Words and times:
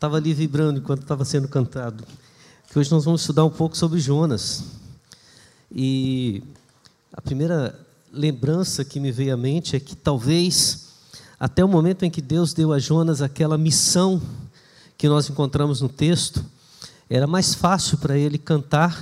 estava 0.00 0.16
ali 0.16 0.32
vibrando 0.32 0.80
enquanto 0.80 1.02
estava 1.02 1.26
sendo 1.26 1.46
cantado. 1.46 2.02
Que 2.70 2.78
hoje 2.78 2.90
nós 2.90 3.04
vamos 3.04 3.20
estudar 3.20 3.44
um 3.44 3.50
pouco 3.50 3.76
sobre 3.76 4.00
Jonas. 4.00 4.64
E 5.70 6.42
a 7.12 7.20
primeira 7.20 7.78
lembrança 8.10 8.82
que 8.82 8.98
me 8.98 9.12
veio 9.12 9.34
à 9.34 9.36
mente 9.36 9.76
é 9.76 9.80
que 9.80 9.94
talvez 9.94 10.88
até 11.38 11.62
o 11.62 11.68
momento 11.68 12.02
em 12.02 12.10
que 12.10 12.22
Deus 12.22 12.54
deu 12.54 12.72
a 12.72 12.78
Jonas 12.78 13.20
aquela 13.20 13.58
missão 13.58 14.22
que 14.96 15.06
nós 15.06 15.28
encontramos 15.28 15.82
no 15.82 15.88
texto, 15.90 16.42
era 17.10 17.26
mais 17.26 17.52
fácil 17.52 17.98
para 17.98 18.16
ele 18.16 18.38
cantar 18.38 18.98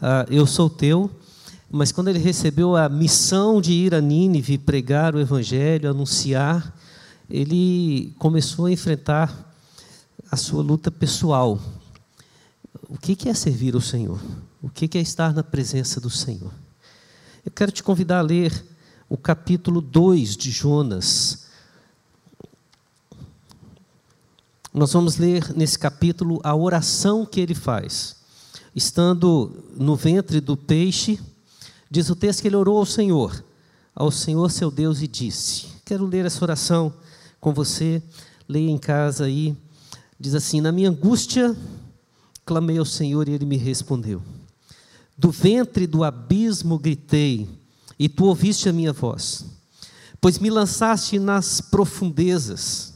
uh, 0.00 0.32
Eu 0.32 0.46
sou 0.46 0.70
teu, 0.70 1.10
mas 1.70 1.92
quando 1.92 2.08
ele 2.08 2.18
recebeu 2.18 2.74
a 2.74 2.88
missão 2.88 3.60
de 3.60 3.72
ir 3.74 3.94
a 3.94 4.00
Nínive 4.00 4.56
pregar 4.56 5.14
o 5.14 5.20
evangelho, 5.20 5.90
anunciar, 5.90 6.74
ele 7.28 8.14
começou 8.18 8.64
a 8.64 8.72
enfrentar 8.72 9.45
a 10.36 10.38
sua 10.38 10.62
luta 10.62 10.90
pessoal. 10.90 11.58
O 12.90 12.98
que 12.98 13.26
é 13.26 13.32
servir 13.32 13.74
ao 13.74 13.80
Senhor? 13.80 14.20
O 14.60 14.68
que 14.68 14.98
é 14.98 15.00
estar 15.00 15.32
na 15.32 15.42
presença 15.42 15.98
do 15.98 16.10
Senhor? 16.10 16.52
Eu 17.42 17.50
quero 17.50 17.72
te 17.72 17.82
convidar 17.82 18.18
a 18.18 18.22
ler 18.22 18.52
o 19.08 19.16
capítulo 19.16 19.80
2 19.80 20.36
de 20.36 20.50
Jonas. 20.50 21.46
Nós 24.74 24.92
vamos 24.92 25.16
ler 25.16 25.56
nesse 25.56 25.78
capítulo 25.78 26.38
a 26.44 26.54
oração 26.54 27.24
que 27.24 27.40
ele 27.40 27.54
faz. 27.54 28.16
Estando 28.74 29.64
no 29.74 29.96
ventre 29.96 30.38
do 30.38 30.54
peixe, 30.54 31.18
diz 31.90 32.10
o 32.10 32.14
texto 32.14 32.42
que 32.42 32.48
ele 32.48 32.56
orou 32.56 32.76
ao 32.76 32.84
Senhor, 32.84 33.42
ao 33.94 34.10
Senhor 34.10 34.50
seu 34.50 34.70
Deus, 34.70 35.00
e 35.00 35.08
disse: 35.08 35.68
Quero 35.82 36.04
ler 36.04 36.26
essa 36.26 36.44
oração 36.44 36.92
com 37.40 37.54
você, 37.54 38.02
leia 38.46 38.70
em 38.70 38.76
casa 38.76 39.24
aí. 39.24 39.56
Diz 40.18 40.34
assim: 40.34 40.60
Na 40.60 40.72
minha 40.72 40.90
angústia, 40.90 41.56
clamei 42.44 42.78
ao 42.78 42.84
Senhor 42.84 43.28
e 43.28 43.32
ele 43.32 43.44
me 43.44 43.56
respondeu. 43.56 44.22
Do 45.16 45.30
ventre 45.30 45.86
do 45.86 46.04
abismo 46.04 46.78
gritei, 46.78 47.48
e 47.98 48.08
tu 48.08 48.24
ouviste 48.26 48.68
a 48.68 48.72
minha 48.72 48.92
voz. 48.92 49.44
Pois 50.20 50.38
me 50.38 50.50
lançaste 50.50 51.18
nas 51.18 51.60
profundezas, 51.60 52.94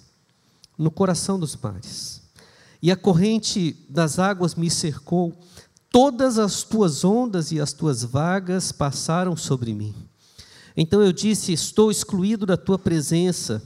no 0.76 0.90
coração 0.90 1.38
dos 1.38 1.56
mares. 1.56 2.22
E 2.82 2.90
a 2.90 2.96
corrente 2.96 3.76
das 3.88 4.18
águas 4.18 4.54
me 4.54 4.70
cercou, 4.70 5.34
todas 5.90 6.38
as 6.38 6.62
tuas 6.62 7.04
ondas 7.04 7.52
e 7.52 7.60
as 7.60 7.72
tuas 7.72 8.02
vagas 8.02 8.72
passaram 8.72 9.36
sobre 9.36 9.74
mim. 9.74 9.94
Então 10.76 11.02
eu 11.02 11.12
disse: 11.12 11.52
Estou 11.52 11.90
excluído 11.90 12.46
da 12.46 12.56
tua 12.56 12.78
presença. 12.78 13.62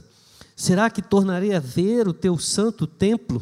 Será 0.55 0.89
que 0.89 1.01
tornarei 1.01 1.53
a 1.53 1.59
ver 1.59 2.07
o 2.07 2.13
teu 2.13 2.37
santo 2.37 2.87
templo? 2.87 3.41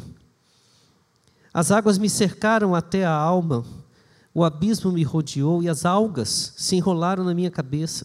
As 1.54 1.70
águas 1.70 1.96
me 1.96 2.10
cercaram 2.10 2.74
até 2.74 3.06
a 3.06 3.14
alma 3.14 3.64
o 4.34 4.42
abismo 4.42 4.90
me 4.90 5.04
rodeou 5.04 5.62
e 5.62 5.68
as 5.68 5.84
algas 5.84 6.52
se 6.56 6.74
enrolaram 6.74 7.22
na 7.22 7.32
minha 7.32 7.52
cabeça. 7.52 8.04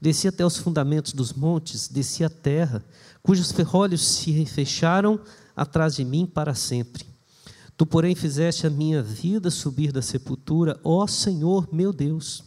Desci 0.00 0.26
até 0.26 0.44
os 0.44 0.56
fundamentos 0.56 1.12
dos 1.12 1.34
montes, 1.34 1.86
desci 1.86 2.24
a 2.24 2.30
terra, 2.30 2.82
cujos 3.22 3.52
ferrolhos 3.52 4.00
se 4.00 4.46
fecharam 4.46 5.20
atrás 5.54 5.94
de 5.94 6.04
mim 6.04 6.24
para 6.24 6.54
sempre. 6.54 7.04
Tu, 7.76 7.84
porém, 7.84 8.14
fizeste 8.14 8.66
a 8.66 8.70
minha 8.70 9.02
vida 9.02 9.50
subir 9.50 9.92
da 9.92 10.00
sepultura, 10.00 10.80
ó 10.82 11.06
Senhor 11.06 11.68
meu 11.70 11.92
Deus. 11.92 12.42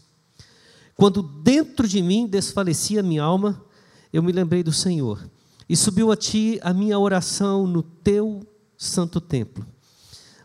Quando 0.95 1.21
dentro 1.21 1.87
de 1.87 2.01
mim 2.01 2.25
desfalecia 2.25 3.01
a 3.01 3.03
minha 3.03 3.21
alma, 3.21 3.63
eu 4.11 4.23
me 4.23 4.31
lembrei 4.31 4.63
do 4.63 4.73
Senhor, 4.73 5.29
e 5.69 5.75
subiu 5.75 6.11
a 6.11 6.15
ti 6.15 6.59
a 6.63 6.73
minha 6.73 6.97
oração 6.97 7.67
no 7.67 7.83
teu 7.83 8.41
santo 8.75 9.21
templo. 9.21 9.65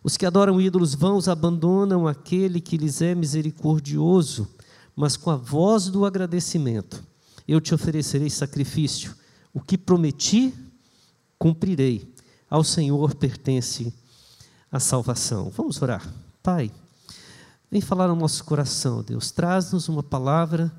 Os 0.03 0.17
que 0.17 0.27
adoram 0.27 0.61
ídolos 0.61 0.95
vãos 0.95 1.29
abandonam 1.29 2.09
aquele 2.09 2.61
que 2.61 2.77
lhes 2.77 3.01
é 3.01 3.15
misericordioso, 3.15 4.49
mas 4.97 5.17
com 5.17 5.31
a 5.31 5.37
voz 5.37 5.89
do 5.89 6.05
agradecimento 6.05 7.05
eu 7.47 7.61
te 7.61 7.75
oferecerei 7.75 8.31
sacrifício. 8.31 9.15
O 9.53 9.61
que 9.61 9.77
prometi, 9.77 10.55
cumprirei. 11.39 12.13
Ao 12.49 12.65
Senhor 12.65 13.15
pertence 13.15 13.93
a 14.71 14.81
salvação. 14.81 15.51
Vamos 15.51 15.81
orar. 15.81 16.07
Pai, 16.43 16.71
vem 17.71 17.81
falar 17.81 18.09
no 18.09 18.17
nosso 18.17 18.45
coração, 18.45 19.03
Deus. 19.03 19.31
Traz-nos 19.31 19.89
uma 19.89 20.03
palavra 20.03 20.73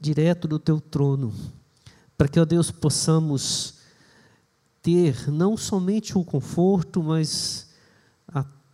direto 0.00 0.46
do 0.46 0.58
teu 0.58 0.80
trono, 0.80 1.32
para 2.16 2.28
que, 2.28 2.38
ó 2.38 2.44
Deus, 2.44 2.70
possamos 2.70 3.74
ter 4.82 5.30
não 5.30 5.56
somente 5.56 6.16
o 6.16 6.24
conforto, 6.24 7.02
mas 7.02 7.67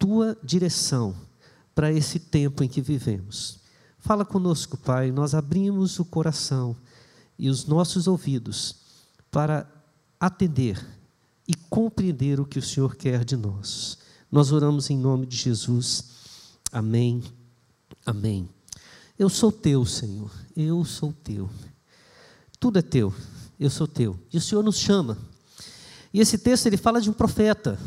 tua 0.05 0.37
direção 0.43 1.17
para 1.75 1.91
esse 1.91 2.21
tempo 2.21 2.63
em 2.63 2.69
que 2.69 2.83
vivemos. 2.83 3.59
Fala 3.99 4.23
conosco, 4.23 4.77
Pai, 4.77 5.11
nós 5.11 5.35
abrimos 5.35 5.99
o 5.99 6.05
coração 6.05 6.77
e 7.39 7.49
os 7.49 7.65
nossos 7.65 8.07
ouvidos 8.07 8.77
para 9.31 9.67
atender 10.21 10.87
e 11.49 11.55
compreender 11.55 12.39
o 12.39 12.45
que 12.45 12.59
o 12.59 12.63
Senhor 12.63 12.97
quer 12.97 13.25
de 13.25 13.35
nós. 13.35 13.97
Nós 14.31 14.53
oramos 14.53 14.91
em 14.91 14.99
nome 14.99 15.25
de 15.25 15.39
Jesus. 15.39 16.05
Amém. 16.71 17.25
Amém. 18.05 18.47
Eu 19.19 19.31
sou 19.31 19.51
teu, 19.51 19.87
Senhor. 19.87 20.31
Eu 20.55 20.85
sou 20.85 21.15
teu. 21.15 21.49
Tudo 22.61 22.79
é 22.79 22.83
teu. 22.83 23.11
Eu 23.59 23.71
sou 23.71 23.89
teu. 23.89 24.21
E 24.31 24.37
o 24.37 24.41
Senhor 24.43 24.63
nos 24.63 24.77
chama. 24.77 25.17
E 26.13 26.21
esse 26.21 26.37
texto 26.37 26.67
ele 26.67 26.77
fala 26.77 27.01
de 27.01 27.09
um 27.09 27.15
profeta. 27.15 27.79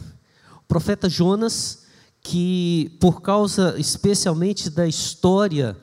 O 0.56 0.68
profeta 0.68 1.08
Jonas, 1.08 1.86
que, 2.28 2.92
por 3.00 3.22
causa 3.22 3.76
especialmente 3.80 4.70
da 4.70 4.86
história, 4.86 5.78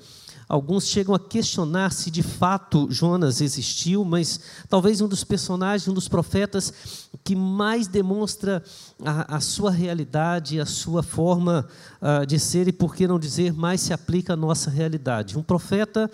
alguns 0.46 0.86
chegam 0.86 1.14
a 1.14 1.18
questionar 1.18 1.90
se 1.90 2.10
de 2.10 2.22
fato 2.22 2.86
Jonas 2.90 3.40
existiu, 3.40 4.04
mas 4.04 4.38
talvez 4.68 5.00
um 5.00 5.08
dos 5.08 5.24
personagens, 5.24 5.88
um 5.88 5.94
dos 5.94 6.06
profetas 6.06 7.08
que 7.24 7.34
mais 7.34 7.88
demonstra 7.88 8.62
a, 9.02 9.36
a 9.36 9.40
sua 9.40 9.70
realidade, 9.70 10.60
a 10.60 10.66
sua 10.66 11.02
forma 11.02 11.66
uh, 12.02 12.26
de 12.26 12.38
ser 12.38 12.68
e, 12.68 12.72
por 12.72 12.94
que 12.94 13.08
não 13.08 13.18
dizer, 13.18 13.54
mais 13.54 13.80
se 13.80 13.94
aplica 13.94 14.34
à 14.34 14.36
nossa 14.36 14.68
realidade. 14.68 15.38
Um 15.38 15.42
profeta 15.42 16.10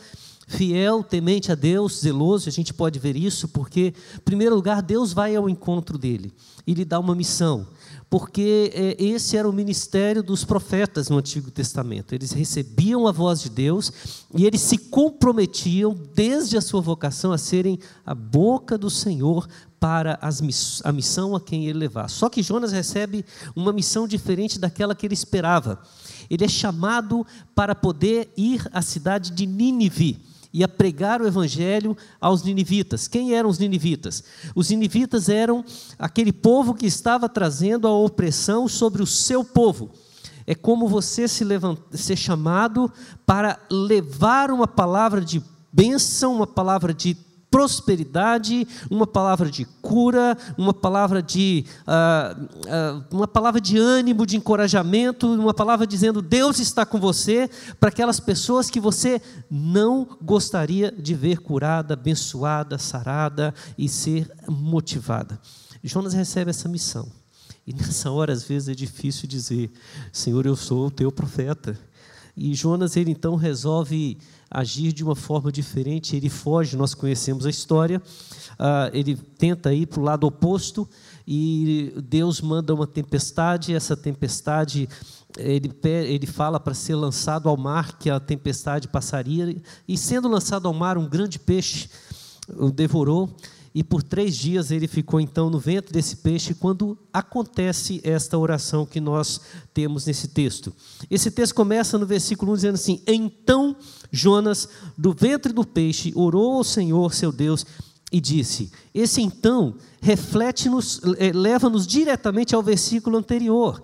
fiel, 0.47 1.03
temente 1.03 1.51
a 1.51 1.57
Deus, 1.57 2.03
zeloso, 2.03 2.49
a 2.49 2.53
gente 2.53 2.73
pode 2.73 3.01
ver 3.01 3.17
isso, 3.17 3.49
porque, 3.49 3.95
em 4.15 4.21
primeiro 4.21 4.55
lugar, 4.55 4.81
Deus 4.81 5.13
vai 5.13 5.35
ao 5.35 5.49
encontro 5.49 5.99
dele 5.99 6.33
e 6.65 6.73
lhe 6.73 6.85
dá 6.85 7.01
uma 7.01 7.17
missão 7.17 7.67
porque 8.11 8.73
é, 8.75 8.97
esse 9.03 9.37
era 9.37 9.49
o 9.49 9.53
ministério 9.53 10.21
dos 10.21 10.45
profetas 10.45 11.09
no 11.09 11.19
Antigo 11.19 11.49
Testamento. 11.49 12.13
Eles 12.13 12.33
recebiam 12.33 13.07
a 13.07 13.13
voz 13.13 13.41
de 13.41 13.49
Deus 13.49 13.93
e 14.35 14.45
eles 14.45 14.61
se 14.61 14.77
comprometiam, 14.77 15.97
desde 16.13 16.57
a 16.57 16.61
sua 16.61 16.81
vocação, 16.81 17.33
a 17.33 17.39
serem 17.39 17.79
a 18.05 18.13
boca 18.13 18.77
do 18.77 18.91
Senhor 18.91 19.49
para 19.79 20.19
as, 20.21 20.43
a 20.85 20.91
missão 20.91 21.37
a 21.37 21.41
quem 21.41 21.67
ele 21.67 21.79
levar. 21.79 22.11
Só 22.11 22.29
que 22.29 22.43
Jonas 22.43 22.73
recebe 22.73 23.25
uma 23.55 23.73
missão 23.73 24.09
diferente 24.09 24.59
daquela 24.59 24.95
que 24.95 25.07
ele 25.07 25.15
esperava. 25.15 25.81
Ele 26.29 26.45
é 26.45 26.49
chamado 26.49 27.25
para 27.55 27.77
poder 27.77 28.33
ir 28.37 28.69
à 28.73 28.83
cidade 28.83 29.31
de 29.31 29.47
Nínive 29.47 30.30
e 30.53 30.65
a 30.65 30.69
pregar 30.69 31.21
o 31.23 31.27
evangelho 31.27 31.97
aos 32.21 32.43
ninivitas. 32.43 33.07
Quem 33.07 33.35
eram 33.35 33.49
os 33.49 33.59
ninivitas? 33.59 34.25
Os 34.55 34.71
ninivitas 34.71 35.29
eram 35.29 35.65
aquele 35.99 36.33
povo 36.33 36.75
que 36.75 36.87
estava 36.87 37.29
trazendo 37.29 37.87
a 37.87 37.93
opressão 37.93 38.69
sobre 38.69 39.03
o 39.03 39.07
seu 39.07 39.45
povo. 39.45 39.91
É 40.47 40.55
como 40.55 40.89
você 40.89 41.29
se 41.29 41.45
ser 41.93 42.17
chamado 42.17 42.91
para 43.25 43.59
levar 43.71 44.51
uma 44.51 44.67
palavra 44.67 45.21
de 45.21 45.43
bênção, 45.73 46.35
uma 46.35 46.47
palavra 46.47 46.93
de 46.93 47.17
prosperidade, 47.61 48.67
uma 48.91 49.07
palavra 49.07 49.51
de 49.51 49.67
cura, 49.83 50.35
uma 50.57 50.73
palavra 50.73 51.23
de, 51.23 51.67
uh, 51.87 52.43
uh, 52.43 53.05
uma 53.15 53.29
palavra 53.29 53.61
de 53.61 53.77
ânimo, 53.77 54.25
de 54.25 54.35
encorajamento, 54.35 55.31
uma 55.31 55.53
palavra 55.53 55.87
dizendo 55.87 56.23
Deus 56.23 56.59
está 56.59 56.87
com 56.87 56.99
você 56.99 57.51
para 57.79 57.91
aquelas 57.91 58.19
pessoas 58.19 58.71
que 58.71 58.81
você 58.81 59.21
não 59.51 60.09
gostaria 60.23 60.91
de 60.91 61.15
ver 61.15 61.41
curada, 61.41 61.93
abençoada, 61.93 62.79
sarada 62.79 63.53
e 63.77 63.91
ser 63.91 64.27
motivada. 64.49 65.39
Jonas 65.85 66.15
recebe 66.15 66.49
essa 66.49 66.67
missão. 66.67 67.07
E 67.67 67.75
nessa 67.75 68.11
hora, 68.11 68.33
às 68.33 68.43
vezes, 68.43 68.71
é 68.71 68.75
difícil 68.75 69.29
dizer: 69.29 69.71
Senhor, 70.11 70.47
eu 70.47 70.57
sou 70.57 70.87
o 70.87 70.91
teu 70.91 71.13
profeta. 71.13 71.79
E 72.35 72.55
Jonas, 72.55 72.97
ele 72.97 73.11
então 73.11 73.37
resolve 73.37 74.17
agir 74.51 74.93
de 74.93 75.05
uma 75.05 75.15
forma 75.15 75.53
diferente, 75.53 76.17
ele 76.17 76.29
foge, 76.29 76.77
nós 76.77 76.93
conhecemos 76.93 77.47
a 77.47 77.51
história, 77.51 78.03
uh, 78.59 78.91
ele 78.93 79.15
tenta 79.15 79.73
ir 79.73 79.87
para 79.87 80.01
o 80.01 80.03
lado 80.03 80.27
oposto 80.27 80.89
e 81.27 81.93
Deus 82.09 82.41
manda 82.41 82.75
uma 82.75 82.87
tempestade, 82.87 83.75
essa 83.75 83.97
tempestade, 83.97 84.89
ele, 85.39 85.73
ele 85.85 86.27
fala 86.27 86.59
para 86.59 86.75
ser 86.75 86.97
lançado 86.97 87.49
ao 87.49 87.57
mar, 87.57 87.97
que 87.99 88.11
a 88.11 88.19
tempestade 88.19 88.89
passaria, 88.89 89.57
e 89.87 89.97
sendo 89.97 90.29
lançado 90.29 90.67
ao 90.67 90.75
mar, 90.75 90.99
um 90.99 91.09
grande 91.09 91.39
peixe 91.39 91.89
o 92.57 92.71
devorou, 92.71 93.31
e 93.75 93.85
por 93.85 94.03
três 94.03 94.37
dias 94.37 94.71
ele 94.71 94.89
ficou 94.89 95.21
então 95.21 95.49
no 95.49 95.59
ventre 95.59 95.93
desse 95.93 96.17
peixe 96.17 96.55
quando 96.55 96.99
acontece 97.13 98.01
esta 98.03 98.37
oração 98.37 98.85
que 98.85 99.01
nós 99.01 99.41
temos 99.73 100.07
nesse 100.07 100.29
texto. 100.29 100.73
Esse 101.09 101.31
texto 101.31 101.55
começa 101.55 101.97
no 101.97 102.07
versículo 102.07 102.53
1 102.53 102.55
dizendo 102.57 102.75
assim: 102.75 103.03
Então 103.07 103.77
Jonas, 104.11 104.69
do 104.99 105.13
ventre 105.13 105.53
do 105.53 105.65
peixe, 105.65 106.13
orou 106.17 106.59
ao 106.59 106.65
Senhor 106.65 107.15
seu 107.15 107.31
Deus 107.31 107.65
e 108.13 108.21
disse. 108.21 108.73
Esse 108.93 109.23
então 109.23 109.77
reflete-nos, 110.01 111.01
eh, 111.19 111.33
leva-nos 111.33 111.87
diretamente 111.87 112.55
ao 112.55 112.63
versículo 112.63 113.17
anterior. 113.17 113.81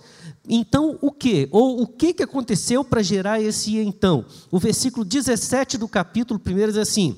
Então, 0.48 0.98
o 1.00 1.10
que? 1.10 1.48
Ou 1.50 1.82
o 1.82 1.86
que, 1.86 2.12
que 2.12 2.22
aconteceu 2.22 2.84
para 2.84 3.02
gerar 3.02 3.40
esse 3.40 3.78
então? 3.78 4.24
O 4.50 4.58
versículo 4.58 5.04
17 5.04 5.78
do 5.78 5.88
capítulo 5.88 6.40
1 6.44 6.66
diz 6.66 6.76
assim: 6.76 7.16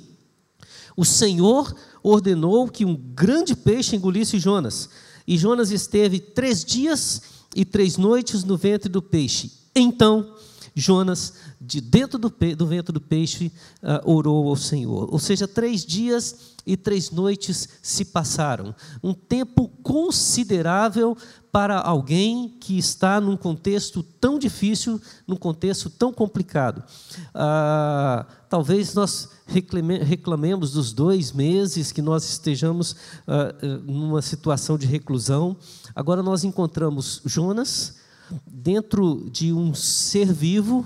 O 0.99 1.05
Senhor 1.05 1.73
ordenou 2.03 2.67
que 2.67 2.85
um 2.85 2.97
grande 2.97 3.55
peixe 3.55 3.95
engolisse 3.95 4.37
Jonas. 4.37 4.89
E 5.29 5.39
Jonas 5.39 5.71
esteve 5.71 6.19
três 6.19 6.65
dias 6.65 7.23
e 7.55 7.65
três 7.65 7.97
noites 7.97 8.43
no 8.43 8.57
ventre 8.57 8.89
do 8.89 9.01
peixe. 9.01 9.53
Então, 9.77 10.35
Jonas, 10.79 11.35
de 11.61 11.81
dentro 11.81 12.19
do, 12.19 12.29
do 12.29 12.67
ventre 12.67 12.93
do 12.93 13.01
peixe, 13.01 13.53
uh, 13.83 14.11
orou 14.11 14.49
ao 14.49 14.57
Senhor. 14.57 15.09
Ou 15.13 15.19
seja, 15.19 15.49
três 15.49 15.85
dias 15.85 16.57
e 16.67 16.77
três 16.77 17.11
noites 17.11 17.69
se 17.83 18.05
passaram. 18.05 18.75
Um 19.03 19.15
tempo 19.15 19.69
considerável 19.83 21.17
para 21.51 21.81
alguém 21.81 22.55
que 22.61 22.79
está 22.79 23.21
num 23.21 23.37
contexto 23.37 24.03
tão 24.03 24.39
difícil, 24.39 25.01
num 25.27 25.37
contexto 25.37 25.89
tão 25.89 26.13
complicado. 26.13 26.85
Ah, 27.35 28.27
talvez 28.51 28.93
nós 28.93 29.31
reclamemos 29.47 30.73
dos 30.73 30.93
dois 30.93 31.33
meses 31.33 31.91
que 31.91 32.03
nós 32.03 32.29
estejamos 32.29 32.95
ah, 33.27 33.55
numa 33.85 34.21
situação 34.21 34.77
de 34.77 34.87
reclusão. 34.87 35.57
Agora 35.95 36.23
nós 36.23 36.45
encontramos 36.45 37.23
Jonas 37.25 37.98
dentro 38.47 39.29
de 39.31 39.53
um 39.53 39.75
ser 39.75 40.33
vivo 40.33 40.85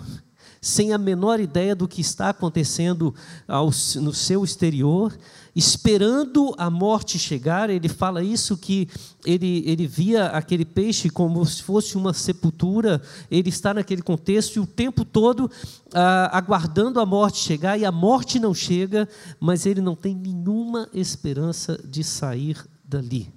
sem 0.65 0.93
a 0.93 0.99
menor 0.99 1.41
ideia 1.41 1.75
do 1.75 1.89
que 1.89 2.01
está 2.01 2.29
acontecendo 2.29 3.13
ao, 3.49 3.67
no 3.97 4.15
seu 4.15 4.45
exterior, 4.45 5.13
esperando 5.57 6.55
a 6.57 6.71
morte 6.71 7.19
chegar. 7.19 7.69
Ele 7.69 7.89
fala 7.89 8.23
isso 8.23 8.57
que 8.57 8.89
ele, 9.27 9.65
ele 9.67 9.89
via 9.89 10.27
aquele 10.27 10.65
peixe 10.65 11.11
como 11.11 11.45
se 11.45 11.65
fosse 11.65 11.97
uma 11.97 12.15
sepultura. 12.15 13.03
Ele 13.29 13.49
está 13.49 13.75
naquele 13.75 14.03
contexto 14.03 14.55
e 14.55 14.61
o 14.61 14.67
tempo 14.67 15.05
todo 15.05 15.51
ah, 15.93 16.31
aguardando 16.33 17.01
a 17.01 17.05
morte 17.05 17.39
chegar 17.39 17.77
e 17.77 17.85
a 17.85 17.91
morte 17.91 18.39
não 18.39 18.55
chega, 18.55 19.09
mas 19.41 19.67
ele 19.67 19.81
não 19.81 19.97
tem 19.97 20.15
nenhuma 20.15 20.89
esperança 20.95 21.77
de 21.85 22.05
sair 22.05 22.57
dali. 22.85 23.29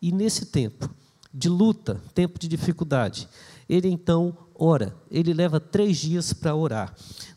E 0.00 0.10
nesse 0.10 0.46
tempo 0.46 0.88
de 1.32 1.48
luta, 1.48 2.00
tempo 2.14 2.38
de 2.38 2.48
dificuldade, 2.48 3.28
ele 3.68 3.88
então 3.88 4.36
ora. 4.54 4.94
Ele 5.10 5.32
leva 5.32 5.58
três 5.58 5.96
dias 5.98 6.32
para 6.32 6.54
orar. 6.54 6.94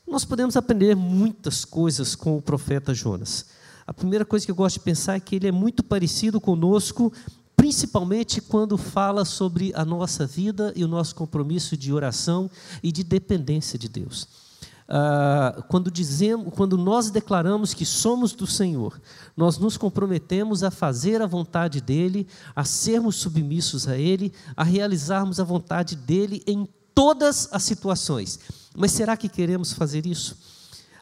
Nós 0.08 0.26
podemos 0.26 0.56
aprender 0.56 0.96
muitas 0.96 1.66
coisas 1.66 2.16
com 2.16 2.38
o 2.38 2.42
profeta 2.42 2.94
Jonas. 2.94 3.48
A 3.88 3.94
primeira 3.94 4.26
coisa 4.26 4.46
que 4.46 4.52
eu 4.52 4.56
gosto 4.56 4.76
de 4.76 4.86
pensar 4.86 5.16
é 5.16 5.20
que 5.20 5.36
ele 5.36 5.48
é 5.48 5.52
muito 5.52 5.84
parecido 5.84 6.42
conosco, 6.42 7.12
principalmente 7.56 8.42
quando 8.42 8.78
fala 8.78 9.24
sobre 9.26 9.72
a 9.76 9.86
nossa 9.86 10.26
vida 10.26 10.74
e 10.76 10.84
o 10.84 10.88
nosso 10.88 11.16
compromisso 11.16 11.78
de 11.78 11.94
oração 11.94 12.50
e 12.84 12.92
de 12.92 13.04
dependência 13.04 13.78
de 13.78 13.88
Deus. 13.88 14.45
Ah, 14.88 15.64
quando 15.68 15.90
dizemos, 15.90 16.54
quando 16.54 16.78
nós 16.78 17.10
declaramos 17.10 17.74
que 17.74 17.86
somos 17.86 18.34
do 18.34 18.46
Senhor, 18.46 19.02
nós 19.36 19.58
nos 19.58 19.78
comprometemos 19.78 20.64
a 20.64 20.70
fazer 20.70 21.22
a 21.24 21.28
vontade 21.28 21.82
dele, 21.82 22.28
a 22.56 22.64
sermos 22.64 23.16
submissos 23.16 23.88
a 23.88 23.98
ele, 23.98 24.32
a 24.56 24.64
realizarmos 24.64 25.40
a 25.40 25.44
vontade 25.44 25.96
dele 25.96 26.44
em 26.46 26.68
todas 26.94 27.50
as 27.52 27.64
situações. 27.64 28.40
Mas 28.76 28.92
será 28.92 29.18
que 29.18 29.28
queremos 29.28 29.74
fazer 29.74 30.06
isso? 30.06 30.38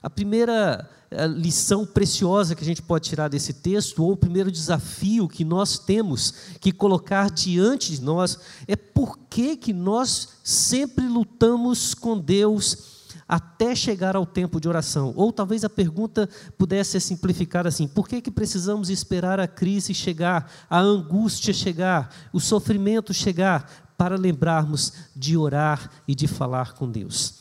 A 0.02 0.10
primeira 0.10 0.90
eh, 1.12 1.28
lição 1.28 1.86
preciosa 1.86 2.56
que 2.56 2.64
a 2.64 2.66
gente 2.66 2.82
pode 2.82 3.10
tirar 3.10 3.28
desse 3.28 3.54
texto, 3.54 4.02
ou 4.02 4.14
o 4.14 4.18
primeiro 4.18 4.52
desafio 4.52 5.28
que 5.28 5.44
nós 5.44 5.78
temos 5.78 6.34
que 6.62 6.72
colocar 6.72 7.30
diante 7.30 7.92
de 7.92 8.02
nós, 8.02 8.40
é 8.66 8.78
por 8.78 9.18
que, 9.30 9.58
que 9.58 9.74
nós 9.74 10.30
sempre 10.42 11.06
lutamos 11.06 11.94
com 11.94 12.18
Deus 12.18 12.93
até 13.28 13.76
chegar 13.76 14.16
ao 14.16 14.26
tempo 14.26 14.60
de 14.60 14.68
oração. 14.68 15.14
Ou 15.16 15.32
talvez 15.32 15.64
a 15.64 15.70
pergunta 15.70 16.30
pudesse 16.58 16.92
ser 16.92 17.00
simplificada 17.00 17.70
assim: 17.70 17.88
por 17.88 18.08
que, 18.08 18.22
que 18.22 18.32
precisamos 18.32 18.90
esperar 18.90 19.40
a 19.40 19.48
crise 19.48 19.94
chegar, 19.94 20.52
a 20.70 20.80
angústia 20.80 21.54
chegar, 21.54 22.10
o 22.32 22.40
sofrimento 22.40 23.14
chegar, 23.14 23.84
para 23.98 24.18
lembrarmos 24.18 24.94
de 25.16 25.38
orar 25.38 25.90
e 26.08 26.16
de 26.16 26.28
falar 26.28 26.74
com 26.74 26.90
Deus. 26.90 27.36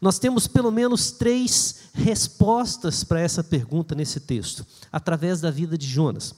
Nós 0.00 0.18
temos 0.18 0.46
pelo 0.46 0.70
menos 0.70 1.10
três 1.10 1.88
respostas 1.92 3.02
para 3.04 3.20
essa 3.20 3.42
pergunta 3.42 3.94
nesse 3.94 4.20
texto, 4.20 4.66
através 4.92 5.40
da 5.40 5.50
vida 5.50 5.78
de 5.78 5.86
Jonas. 5.86 6.34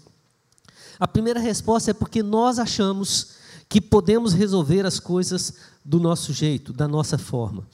A 0.98 1.06
primeira 1.06 1.40
resposta 1.40 1.90
é 1.90 1.94
porque 1.94 2.22
nós 2.22 2.58
achamos 2.58 3.32
que 3.68 3.80
podemos 3.80 4.32
resolver 4.32 4.86
as 4.86 5.00
coisas 5.00 5.54
do 5.84 5.98
nosso 5.98 6.32
jeito, 6.32 6.72
da 6.72 6.86
nossa 6.86 7.18
forma. 7.18 7.66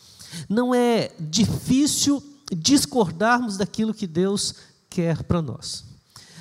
Não 0.48 0.74
é 0.74 1.10
difícil 1.18 2.22
discordarmos 2.54 3.56
daquilo 3.56 3.94
que 3.94 4.06
Deus 4.06 4.54
quer 4.90 5.22
para 5.22 5.40
nós. 5.40 5.84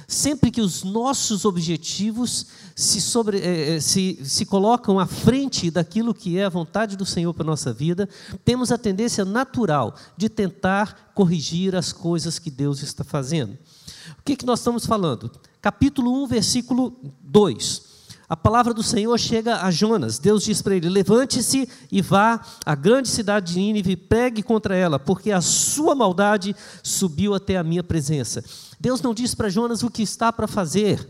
Sempre 0.07 0.51
que 0.51 0.59
os 0.59 0.83
nossos 0.83 1.45
objetivos 1.45 2.47
se, 2.75 2.99
sobre, 2.99 3.39
eh, 3.39 3.79
se, 3.79 4.19
se 4.25 4.45
colocam 4.45 4.99
à 4.99 5.05
frente 5.05 5.71
daquilo 5.71 6.13
que 6.13 6.37
é 6.37 6.43
a 6.43 6.49
vontade 6.49 6.97
do 6.97 7.05
Senhor 7.05 7.33
para 7.33 7.43
a 7.43 7.45
nossa 7.45 7.71
vida, 7.71 8.09
temos 8.43 8.73
a 8.73 8.77
tendência 8.77 9.23
natural 9.23 9.95
de 10.17 10.27
tentar 10.27 11.13
corrigir 11.15 11.77
as 11.77 11.93
coisas 11.93 12.37
que 12.39 12.51
Deus 12.51 12.83
está 12.83 13.05
fazendo. 13.05 13.53
O 14.19 14.23
que, 14.25 14.35
que 14.35 14.45
nós 14.45 14.59
estamos 14.59 14.85
falando? 14.85 15.31
Capítulo 15.61 16.23
1, 16.23 16.27
versículo 16.27 16.93
2 17.21 17.90
a 18.31 18.37
palavra 18.37 18.73
do 18.73 18.81
Senhor 18.81 19.19
chega 19.19 19.61
a 19.61 19.69
Jonas. 19.69 20.17
Deus 20.17 20.43
diz 20.45 20.61
para 20.61 20.73
ele: 20.73 20.87
Levante-se 20.87 21.67
e 21.91 22.01
vá 22.01 22.39
à 22.65 22.73
grande 22.73 23.09
cidade 23.09 23.51
de 23.51 23.59
Nínive 23.59 23.91
e 23.91 23.97
pregue 23.97 24.41
contra 24.41 24.73
ela, 24.73 24.97
porque 24.97 25.33
a 25.33 25.41
sua 25.41 25.93
maldade 25.93 26.55
subiu 26.81 27.35
até 27.35 27.57
a 27.57 27.63
minha 27.63 27.83
presença. 27.83 28.41
Deus 28.79 29.01
não 29.01 29.13
diz 29.13 29.35
para 29.35 29.49
Jonas 29.49 29.83
o 29.83 29.91
que 29.91 30.01
está 30.01 30.31
para 30.31 30.47
fazer. 30.47 31.05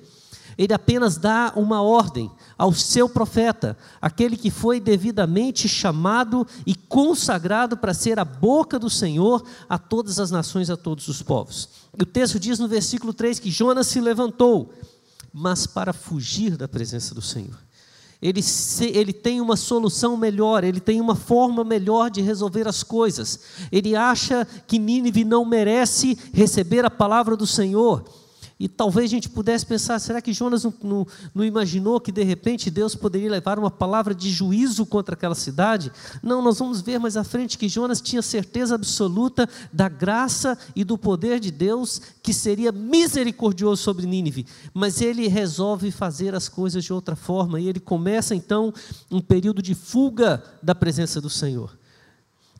Ele 0.58 0.74
apenas 0.74 1.16
dá 1.16 1.54
uma 1.56 1.84
ordem 1.84 2.30
ao 2.58 2.74
seu 2.74 3.08
profeta, 3.08 3.78
aquele 4.02 4.36
que 4.36 4.50
foi 4.50 4.80
devidamente 4.80 5.70
chamado 5.70 6.46
e 6.66 6.74
consagrado 6.74 7.78
para 7.78 7.94
ser 7.94 8.20
a 8.20 8.25
boca 8.25 8.80
do 8.80 8.90
Senhor 8.90 9.46
a 9.70 9.78
todas 9.78 10.20
as 10.20 10.32
nações, 10.32 10.72
a 10.72 10.75
todos 10.75 11.08
os 11.08 11.22
povos. 11.22 11.70
E 11.96 12.01
o 12.01 12.06
texto 12.06 12.40
diz 12.40 12.58
no 12.58 12.68
versículo 12.68 13.13
3 13.13 13.38
que 13.38 13.51
Jonas 13.51 13.86
se 13.86 14.01
levantou 14.01 14.74
mas 15.34 15.66
para 15.66 15.94
fugir 15.94 16.58
da 16.58 16.68
presença 16.68 17.16
do 17.16 17.22
Senhor. 17.22 17.58
Ele, 18.22 18.44
se, 18.44 18.86
ele 18.86 19.12
tem 19.12 19.42
uma 19.42 19.58
solução 19.58 20.16
melhor, 20.16 20.64
ele 20.64 20.80
tem 20.80 21.02
uma 21.02 21.16
forma 21.16 21.64
melhor 21.64 22.12
de 22.12 22.22
resolver 22.22 22.68
as 22.68 22.84
coisas. 22.84 23.40
Ele 23.72 23.96
acha 23.96 24.46
que 24.68 24.78
Nínive 24.78 25.26
não 25.26 25.44
merece 25.44 26.18
receber 26.32 26.86
a 26.86 26.92
palavra 26.92 27.36
do 27.36 27.48
Senhor. 27.48 28.06
E 28.62 28.70
talvez 28.70 29.10
a 29.10 29.15
gente 29.15 29.27
pudesse 29.27 29.65
pensar: 29.65 29.98
será 29.98 30.22
que 30.22 30.32
Jonas 30.32 30.63
não, 30.63 30.74
não, 30.84 31.08
não, 31.34 31.44
imaginou 31.44 32.00
que 32.00 32.12
de 32.12 32.22
repente 32.22 32.70
Deus 32.70 32.94
poderia 32.94 33.27
levar 33.27 33.58
uma 33.58 33.72
palavra 33.72 34.13
de 34.13 34.30
juízo 34.30 34.86
contra 34.86 35.15
aquela 35.15 35.34
cidade? 35.34 35.91
Não, 36.22 36.44
nós 36.44 36.60
vamos 36.60 36.80
ver 36.80 37.00
mais 37.00 37.18
à 37.18 37.24
frente 37.24 37.58
que 37.58 37.68
Jonas 37.68 38.00
tinha 38.00 38.22
certeza 38.22 38.75
absoluta 38.75 39.50
da 39.74 39.89
graça 39.89 40.56
e 40.75 40.84
do 40.84 40.96
poder 40.96 41.39
de 41.39 41.50
Deus 41.50 42.00
que 42.22 42.36
seria 42.36 42.72
misericordioso 42.72 43.82
sobre 43.82 44.06
Nínive. 44.06 44.46
Mas 44.75 45.01
ele 45.01 45.27
resolve 45.27 45.89
fazer 45.89 46.36
as 46.36 46.48
coisas 46.48 46.84
de 46.84 46.94
outra 46.94 47.15
forma 47.15 47.60
e 47.60 47.68
ele 47.68 47.80
começa 47.80 48.36
então 48.36 48.72
um 49.10 49.20
período 49.20 49.60
de 49.60 49.74
fuga 49.74 50.44
da 50.62 50.75
presença 50.75 51.20
do 51.20 51.32
Senhor. 51.32 51.75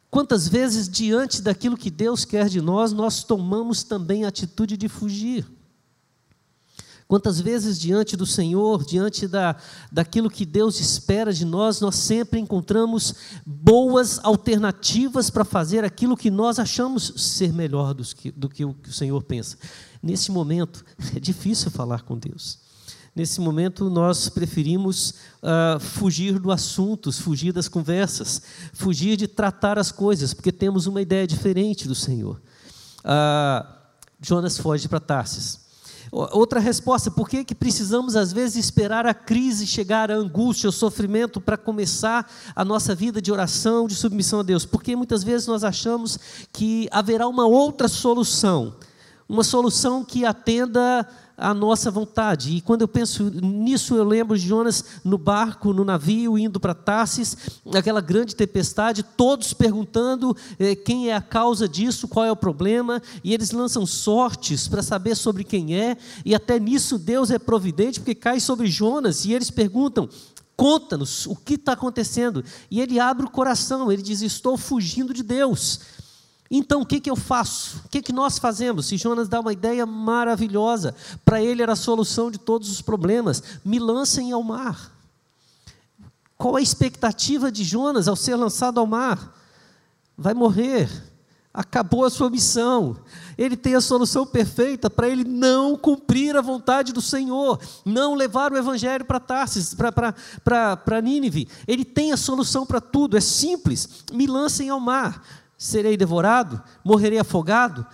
Quantas 0.10 0.48
vezes, 0.48 0.90
diante 0.90 1.44
daquilo 1.44 1.78
que 1.78 1.92
Deus 1.92 2.26
quer 2.26 2.50
de 2.50 2.60
nós, 2.60 2.92
nós 2.92 3.24
tomamos 3.24 3.84
também 3.84 4.26
a 4.26 4.30
atitude 4.30 4.76
de 4.76 4.90
fugir? 4.90 5.46
Quantas 7.12 7.42
vezes 7.42 7.78
diante 7.78 8.16
do 8.16 8.26
Senhor, 8.26 8.86
diante 8.86 9.28
da, 9.28 9.58
daquilo 9.92 10.30
que 10.30 10.46
Deus 10.46 10.80
espera 10.80 11.34
de 11.34 11.44
nós, 11.44 11.82
nós 11.82 11.96
sempre 11.96 12.40
encontramos 12.40 13.14
boas 13.46 14.18
alternativas 14.24 15.30
para 15.30 15.44
fazer 15.44 15.84
aquilo 15.84 16.16
que 16.16 16.32
nós 16.32 16.58
achamos 16.58 17.12
ser 17.18 17.52
melhor 17.52 17.94
do 17.94 18.02
que, 18.02 18.32
do 18.32 18.48
que 18.48 18.64
o 18.64 18.74
que 18.74 18.88
o 18.88 18.94
Senhor 18.94 19.22
pensa. 19.24 19.58
Nesse 20.02 20.32
momento, 20.32 20.86
é 21.14 21.20
difícil 21.20 21.70
falar 21.70 22.04
com 22.04 22.18
Deus. 22.18 22.60
Nesse 23.14 23.42
momento, 23.42 23.90
nós 23.90 24.30
preferimos 24.30 25.16
uh, 25.44 25.82
fugir 25.82 26.40
do 26.40 26.50
assunto, 26.50 27.12
fugir 27.12 27.52
das 27.52 27.68
conversas, 27.68 28.42
fugir 28.72 29.18
de 29.18 29.28
tratar 29.28 29.78
as 29.78 29.92
coisas, 29.92 30.34
porque 30.34 30.50
temos 30.50 30.88
uma 30.88 31.02
ideia 31.02 31.28
diferente 31.28 31.90
do 31.90 31.94
Senhor. 31.94 32.40
Uh, 33.00 33.68
Jonas 34.22 34.58
foge 34.58 34.88
para 34.88 35.02
Tarsis. 35.02 35.61
Outra 36.12 36.60
resposta, 36.60 37.10
por 37.10 37.30
que, 37.30 37.42
que 37.42 37.56
precisamos 37.56 38.18
às 38.18 38.34
vezes 38.34 38.66
esperar 38.66 39.08
a 39.08 39.14
crise 39.14 39.66
chegar, 39.66 40.12
a 40.12 40.16
angústia, 40.16 40.68
o 40.68 40.72
sofrimento 40.72 41.40
para 41.40 41.56
começar 41.56 42.30
a 42.54 42.66
nossa 42.66 42.94
vida 42.94 43.22
de 43.22 43.32
oração, 43.32 43.88
de 43.88 43.96
submissão 43.96 44.42
a 44.42 44.44
Deus? 44.44 44.66
Porque 44.66 44.94
muitas 44.94 45.24
vezes 45.24 45.48
nós 45.48 45.64
achamos 45.64 46.20
que 46.52 46.90
haverá 46.92 47.30
uma 47.30 47.48
outra 47.48 47.88
solução, 47.88 48.76
uma 49.28 49.44
solução 49.44 50.04
que 50.04 50.26
atenda 50.26 51.08
a 51.42 51.54
nossa 51.54 51.90
vontade. 51.90 52.56
E 52.56 52.62
quando 52.62 52.82
eu 52.82 52.88
penso 52.88 53.30
nisso, 53.30 53.96
eu 53.96 54.04
lembro 54.04 54.38
de 54.38 54.48
Jonas 54.48 54.86
no 55.04 55.18
barco, 55.18 55.74
no 55.74 55.84
navio, 55.84 56.38
indo 56.38 56.60
para 56.60 56.74
Tarsis, 56.74 57.36
aquela 57.74 58.00
grande 58.00 58.36
tempestade, 58.36 59.04
todos 59.04 59.52
perguntando 59.54 60.38
eh, 60.60 60.76
quem 60.76 61.10
é 61.10 61.16
a 61.16 61.22
causa 61.22 61.68
disso, 61.68 62.08
qual 62.08 62.26
é 62.26 62.32
o 62.32 62.36
problema, 62.36 63.02
e 63.24 63.34
eles 63.34 63.52
lançam 63.52 63.86
sortes 63.86 64.68
para 64.68 64.84
saber 64.84 65.16
sobre 65.16 65.44
quem 65.44 65.76
é, 65.76 65.98
e 66.24 66.36
até 66.36 66.60
nisso 66.60 66.98
Deus 66.98 67.32
é 67.32 67.40
providente, 67.40 68.00
porque 68.00 68.16
cai 68.16 68.40
sobre 68.40 68.68
Jonas, 68.68 69.26
e 69.26 69.34
eles 69.34 69.50
perguntam: 69.50 70.08
conta-nos 70.56 71.26
o 71.26 71.36
que 71.36 71.56
está 71.56 71.74
acontecendo. 71.74 72.46
E 72.70 72.80
ele 72.80 73.00
abre 73.00 73.26
o 73.26 73.32
coração, 73.32 73.92
ele 73.92 74.04
diz: 74.04 74.22
Estou 74.22 74.58
fugindo 74.58 75.12
de 75.12 75.24
Deus. 75.24 75.80
Então, 76.54 76.82
o 76.82 76.86
que, 76.86 77.00
que 77.00 77.10
eu 77.10 77.16
faço? 77.16 77.82
O 77.86 77.88
que, 77.88 78.02
que 78.02 78.12
nós 78.12 78.38
fazemos? 78.38 78.88
Se 78.88 78.98
Jonas 78.98 79.30
dá 79.30 79.40
uma 79.40 79.54
ideia 79.54 79.86
maravilhosa, 79.86 80.94
para 81.24 81.42
ele 81.42 81.62
era 81.62 81.72
a 81.72 81.78
solução 81.78 82.30
de 82.30 82.38
todos 82.38 82.70
os 82.70 82.82
problemas: 82.82 83.42
me 83.64 83.80
lancem 83.80 84.34
ao 84.34 84.44
mar. 84.44 84.92
Qual 86.38 86.58
a 86.58 86.62
expectativa 86.62 87.50
de 87.50 87.64
Jonas 87.64 88.10
ao 88.10 88.18
ser 88.18 88.36
lançado 88.36 88.82
ao 88.82 88.86
mar? 88.86 89.40
Vai 90.18 90.34
morrer, 90.34 90.90
acabou 91.54 92.04
a 92.04 92.10
sua 92.10 92.30
missão. 92.30 92.98
Ele 93.38 93.56
tem 93.56 93.76
a 93.76 93.82
solução 93.82 94.26
perfeita 94.26 94.90
para 94.90 95.08
ele 95.08 95.24
não 95.24 95.78
cumprir 95.78 96.36
a 96.36 96.42
vontade 96.42 96.92
do 96.92 97.02
Senhor, 97.02 97.62
não 97.86 98.14
levar 98.14 98.52
o 98.52 98.58
evangelho 98.58 99.06
para 99.06 99.22
Tarsis, 99.22 99.74
para 99.74 101.02
Nínive. 101.02 101.48
Ele 101.66 101.86
tem 101.86 102.12
a 102.12 102.18
solução 102.18 102.66
para 102.66 102.82
tudo, 102.82 103.16
é 103.16 103.22
simples: 103.22 104.04
me 104.12 104.28
lancem 104.28 104.70
ao 104.70 104.82
mar 104.82 105.24
serei 105.62 105.96
devorado, 105.96 106.60
morrerei 106.84 107.20
afogado, 107.20 107.86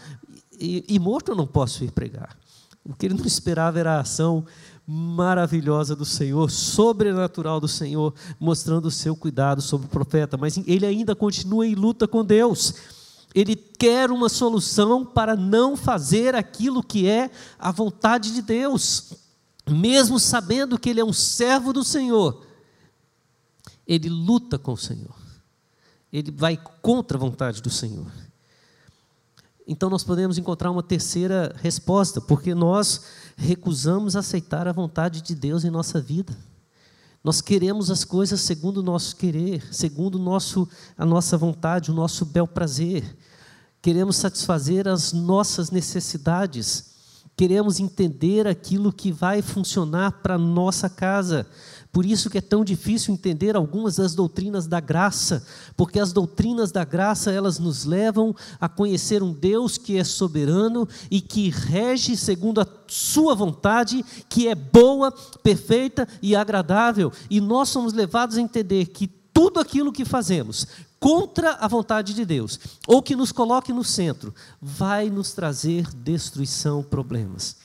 e, 0.57 0.85
e, 0.87 0.97
morto 0.97 1.33
eu 1.33 1.35
não 1.35 1.45
posso 1.45 1.83
ir 1.83 1.91
pregar. 1.91 2.37
O 2.81 2.95
que 2.95 3.05
ele 3.05 3.15
não 3.15 3.25
esperava 3.25 3.77
era 3.77 3.97
a 3.97 3.99
ação 3.99 4.45
maravilhosa 4.87 5.93
do 5.93 6.05
Senhor, 6.05 6.49
sobrenatural 6.49 7.59
do 7.59 7.67
Senhor, 7.67 8.13
mostrando 8.39 8.85
o 8.85 8.91
seu 8.91 9.17
cuidado 9.17 9.61
sobre 9.61 9.85
o 9.85 9.89
profeta, 9.89 10.37
mas 10.37 10.57
ele 10.65 10.85
ainda 10.85 11.13
continua 11.13 11.67
em 11.67 11.75
luta 11.75 12.07
com 12.07 12.23
Deus. 12.23 12.73
Ele 13.35 13.53
quer 13.53 14.11
uma 14.11 14.29
solução 14.29 15.05
para 15.05 15.35
não 15.35 15.75
fazer 15.75 16.35
aquilo 16.35 16.81
que 16.81 17.05
é 17.05 17.29
a 17.59 17.69
vontade 17.69 18.33
de 18.33 18.41
Deus, 18.41 19.11
mesmo 19.69 20.17
sabendo 20.17 20.79
que 20.79 20.89
ele 20.89 21.01
é 21.01 21.05
um 21.05 21.11
servo 21.11 21.73
do 21.73 21.83
Senhor. 21.83 22.45
Ele 23.85 24.07
luta 24.07 24.57
com 24.57 24.71
o 24.71 24.77
Senhor 24.77 25.26
ele 26.11 26.31
vai 26.31 26.57
contra 26.81 27.17
a 27.17 27.19
vontade 27.19 27.61
do 27.61 27.69
Senhor. 27.69 28.11
Então 29.67 29.89
nós 29.89 30.03
podemos 30.03 30.37
encontrar 30.37 30.71
uma 30.71 30.81
terceira 30.81 31.53
resposta, 31.61 32.21
porque 32.21 32.55
nós 32.55 33.01
recusamos 33.35 34.15
aceitar 34.15 34.67
a 34.67 34.71
vontade 34.71 35.21
de 35.21 35.35
Deus 35.35 35.65
em 35.65 35.69
nossa 35.69 35.99
vida. 35.99 36.35
Nós 37.21 37.41
queremos 37.41 37.91
as 37.91 38.05
coisas 38.05 38.39
segundo 38.39 38.77
o 38.77 38.83
nosso 38.83 39.15
querer, 39.17 39.61
segundo 39.73 40.17
nosso, 40.17 40.67
a 40.97 41.05
nossa 41.05 41.37
vontade, 41.37 41.91
o 41.91 41.93
nosso 41.93 42.23
bel 42.25 42.47
prazer. 42.47 43.17
Queremos 43.81 44.15
satisfazer 44.15 44.87
as 44.87 45.11
nossas 45.11 45.69
necessidades. 45.69 46.95
Queremos 47.35 47.81
entender 47.81 48.47
aquilo 48.47 48.93
que 48.93 49.11
vai 49.11 49.41
funcionar 49.41 50.21
para 50.23 50.37
nossa 50.37 50.89
casa. 50.89 51.45
Por 51.91 52.05
isso 52.05 52.29
que 52.29 52.37
é 52.37 52.41
tão 52.41 52.63
difícil 52.63 53.13
entender 53.13 53.55
algumas 53.55 53.95
das 53.95 54.13
doutrinas 54.13 54.67
da 54.67 54.79
graça, 54.79 55.45
porque 55.75 55.99
as 55.99 56.13
doutrinas 56.13 56.71
da 56.71 56.83
graça, 56.83 57.31
elas 57.31 57.59
nos 57.59 57.85
levam 57.85 58.35
a 58.59 58.69
conhecer 58.69 59.23
um 59.23 59.33
Deus 59.33 59.77
que 59.77 59.97
é 59.97 60.03
soberano 60.03 60.87
e 61.09 61.21
que 61.21 61.49
rege 61.49 62.15
segundo 62.15 62.61
a 62.61 62.67
sua 62.87 63.33
vontade, 63.33 64.03
que 64.29 64.47
é 64.47 64.55
boa, 64.55 65.11
perfeita 65.41 66.07
e 66.21 66.35
agradável. 66.35 67.11
E 67.29 67.41
nós 67.41 67.69
somos 67.69 67.93
levados 67.93 68.37
a 68.37 68.41
entender 68.41 68.87
que 68.87 69.07
tudo 69.07 69.59
aquilo 69.59 69.91
que 69.91 70.03
fazemos 70.03 70.67
contra 70.99 71.53
a 71.53 71.67
vontade 71.67 72.13
de 72.13 72.25
Deus, 72.25 72.59
ou 72.87 73.03
que 73.03 73.15
nos 73.15 73.31
coloque 73.31 73.71
no 73.71 73.83
centro, 73.83 74.33
vai 74.59 75.09
nos 75.09 75.31
trazer 75.31 75.87
destruição, 75.93 76.83
problemas. 76.83 77.55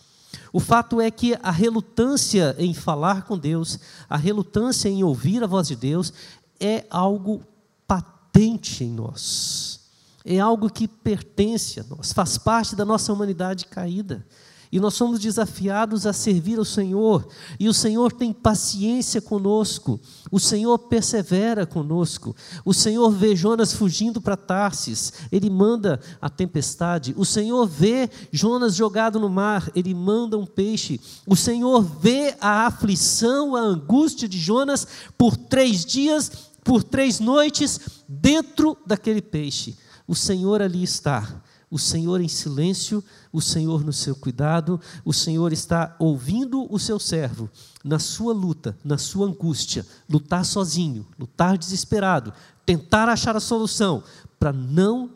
O 0.53 0.61
fato 0.61 1.01
é 1.01 1.11
que 1.11 1.37
a 1.43 1.51
relutância 1.51 2.55
em 2.59 2.75
falar 2.75 3.23
com 3.23 3.39
Deus, 3.39 3.79
a 4.09 4.17
relutância 4.17 4.89
em 4.89 5.03
ouvir 5.03 5.43
a 5.43 5.47
voz 5.47 5.69
de 5.69 5.77
Deus, 5.77 6.13
é 6.61 6.85
algo 6.91 7.43
patente 7.87 8.85
em 8.85 8.91
nós. 8.91 9.81
É 10.25 10.39
algo 10.39 10.71
que 10.71 10.87
pertence 10.87 11.81
a 11.81 11.85
nós, 11.85 12.13
faz 12.13 12.39
parte 12.39 12.77
da 12.77 12.85
nossa 12.85 13.13
humanidade 13.13 13.67
caída. 13.67 14.25
E 14.73 14.81
nós 14.81 14.95
somos 14.95 15.21
desafiados 15.21 16.07
a 16.07 16.15
servir 16.15 16.59
ao 16.59 16.65
Senhor, 16.65 17.29
e 17.61 17.69
o 17.69 17.75
Senhor 17.75 18.11
tem 18.11 18.33
paciência 18.33 19.21
conosco, 19.21 20.01
o 20.31 20.41
Senhor 20.41 20.79
persevera 20.79 21.67
conosco, 21.67 22.35
o 22.65 22.73
Senhor 22.73 23.11
vê 23.11 23.37
Jonas 23.37 23.75
fugindo 23.75 24.19
para 24.19 24.35
Tarsis, 24.35 25.13
ele 25.31 25.51
manda 25.51 26.01
a 26.23 26.31
tempestade, 26.31 27.13
o 27.19 27.25
Senhor 27.27 27.67
vê 27.67 28.09
Jonas 28.33 28.75
jogado 28.75 29.21
no 29.21 29.29
mar, 29.29 29.71
ele 29.75 29.95
manda 29.95 30.39
um 30.39 30.47
peixe, 30.47 30.99
o 31.27 31.37
Senhor 31.37 31.83
vê 31.83 32.35
a 32.41 32.67
aflição, 32.67 33.55
a 33.55 33.61
angústia 33.61 34.27
de 34.27 34.39
Jonas 34.39 34.87
por 35.19 35.37
três 35.37 35.85
dias, 35.85 36.33
por 36.65 36.83
três 36.83 37.21
noites, 37.21 37.79
dentro 38.09 38.75
daquele 38.87 39.21
peixe. 39.21 39.77
O 40.09 40.15
Senhor 40.15 40.63
ali 40.63 40.83
está 40.83 41.43
o 41.73 41.79
Senhor 41.79 42.21
em 42.21 42.29
silêncio, 42.29 43.03
o 43.33 43.41
Senhor 43.41 43.83
no 43.83 43.95
seu 43.95 44.15
cuidado, 44.15 44.79
o 45.07 45.13
Senhor 45.13 45.55
está 45.55 45.97
ouvindo 45.99 46.71
o 46.71 46.79
seu 46.79 46.99
servo 46.99 47.49
na 47.83 47.99
sua 47.99 48.35
luta, 48.35 48.77
na 48.85 48.99
sua 48.99 49.27
angústia, 49.27 49.87
lutar 50.07 50.45
sozinho, 50.45 51.07
lutar 51.19 51.57
desesperado, 51.57 52.31
tentar 52.67 53.09
achar 53.09 53.35
a 53.37 53.41
solução 53.41 54.05
para 54.39 54.53
não 54.53 55.13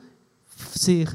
ser 0.74 1.14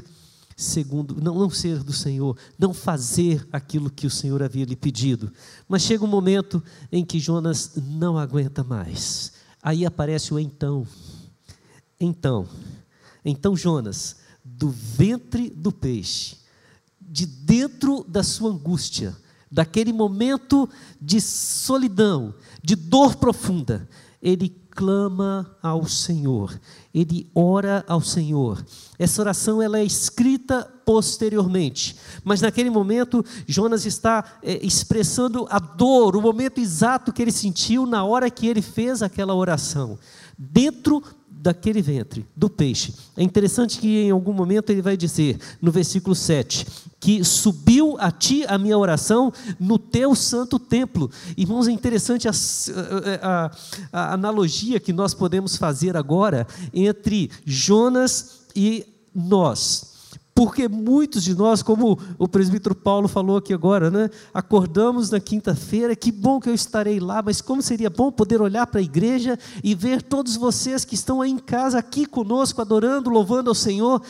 segundo, 0.56 1.20
não, 1.20 1.34
não 1.34 1.50
ser 1.50 1.82
do 1.82 1.92
Senhor, 1.92 2.36
não 2.56 2.72
fazer 2.72 3.44
aquilo 3.52 3.90
que 3.90 4.06
o 4.06 4.10
Senhor 4.10 4.44
havia 4.44 4.64
lhe 4.64 4.76
pedido. 4.76 5.32
Mas 5.68 5.82
chega 5.82 6.04
um 6.04 6.08
momento 6.08 6.62
em 6.92 7.04
que 7.04 7.18
Jonas 7.18 7.72
não 7.76 8.16
aguenta 8.16 8.62
mais. 8.62 9.32
Aí 9.60 9.84
aparece 9.84 10.32
o 10.32 10.38
então. 10.38 10.86
Então, 11.98 12.46
então 13.24 13.56
Jonas, 13.56 14.21
do 14.44 14.68
ventre 14.70 15.50
do 15.50 15.70
peixe, 15.70 16.36
de 17.00 17.26
dentro 17.26 18.04
da 18.08 18.22
sua 18.22 18.50
angústia, 18.50 19.16
daquele 19.50 19.92
momento 19.92 20.68
de 21.00 21.20
solidão, 21.20 22.34
de 22.62 22.74
dor 22.74 23.16
profunda, 23.16 23.88
ele 24.22 24.48
clama 24.70 25.54
ao 25.62 25.86
Senhor, 25.86 26.58
ele 26.94 27.30
ora 27.34 27.84
ao 27.86 28.00
Senhor. 28.00 28.64
Essa 28.98 29.20
oração 29.20 29.60
ela 29.60 29.78
é 29.78 29.84
escrita 29.84 30.64
posteriormente, 30.86 31.96
mas 32.24 32.40
naquele 32.40 32.70
momento 32.70 33.24
Jonas 33.46 33.84
está 33.84 34.38
é, 34.42 34.64
expressando 34.64 35.46
a 35.50 35.58
dor, 35.58 36.16
o 36.16 36.22
momento 36.22 36.58
exato 36.58 37.12
que 37.12 37.20
ele 37.20 37.32
sentiu 37.32 37.84
na 37.84 38.04
hora 38.04 38.30
que 38.30 38.46
ele 38.46 38.62
fez 38.62 39.02
aquela 39.02 39.34
oração, 39.34 39.98
dentro 40.38 41.02
daquele 41.42 41.82
ventre, 41.82 42.24
do 42.36 42.48
peixe. 42.48 42.94
É 43.16 43.22
interessante 43.22 43.80
que 43.80 44.02
em 44.02 44.12
algum 44.12 44.32
momento 44.32 44.70
ele 44.70 44.80
vai 44.80 44.96
dizer, 44.96 45.40
no 45.60 45.72
versículo 45.72 46.14
7, 46.14 46.64
que 47.00 47.24
subiu 47.24 47.96
a 47.98 48.12
ti 48.12 48.44
a 48.46 48.56
minha 48.56 48.78
oração 48.78 49.32
no 49.58 49.76
teu 49.76 50.14
santo 50.14 50.56
templo. 50.56 51.10
Irmãos, 51.36 51.66
é 51.66 51.72
interessante 51.72 52.28
a, 52.28 52.32
a, 53.20 53.50
a 53.92 54.14
analogia 54.14 54.78
que 54.78 54.92
nós 54.92 55.14
podemos 55.14 55.56
fazer 55.56 55.96
agora 55.96 56.46
entre 56.72 57.28
Jonas 57.44 58.42
e 58.54 58.86
nós. 59.12 59.91
Porque 60.34 60.66
muitos 60.66 61.22
de 61.22 61.34
nós, 61.34 61.62
como 61.62 61.98
o 62.18 62.26
presbítero 62.26 62.74
Paulo 62.74 63.06
falou 63.06 63.36
aqui 63.36 63.52
agora, 63.52 63.90
né? 63.90 64.08
acordamos 64.32 65.10
na 65.10 65.20
quinta-feira, 65.20 65.94
que 65.94 66.10
bom 66.10 66.40
que 66.40 66.48
eu 66.48 66.54
estarei 66.54 66.98
lá, 66.98 67.22
mas 67.22 67.42
como 67.42 67.60
seria 67.60 67.90
bom 67.90 68.10
poder 68.10 68.40
olhar 68.40 68.66
para 68.66 68.80
a 68.80 68.82
igreja 68.82 69.38
e 69.62 69.74
ver 69.74 70.02
todos 70.02 70.36
vocês 70.36 70.84
que 70.84 70.94
estão 70.94 71.20
aí 71.20 71.30
em 71.30 71.38
casa, 71.38 71.78
aqui 71.78 72.06
conosco, 72.06 72.60
adorando, 72.60 73.10
louvando 73.10 73.50
ao 73.50 73.54
Senhor. 73.54 74.02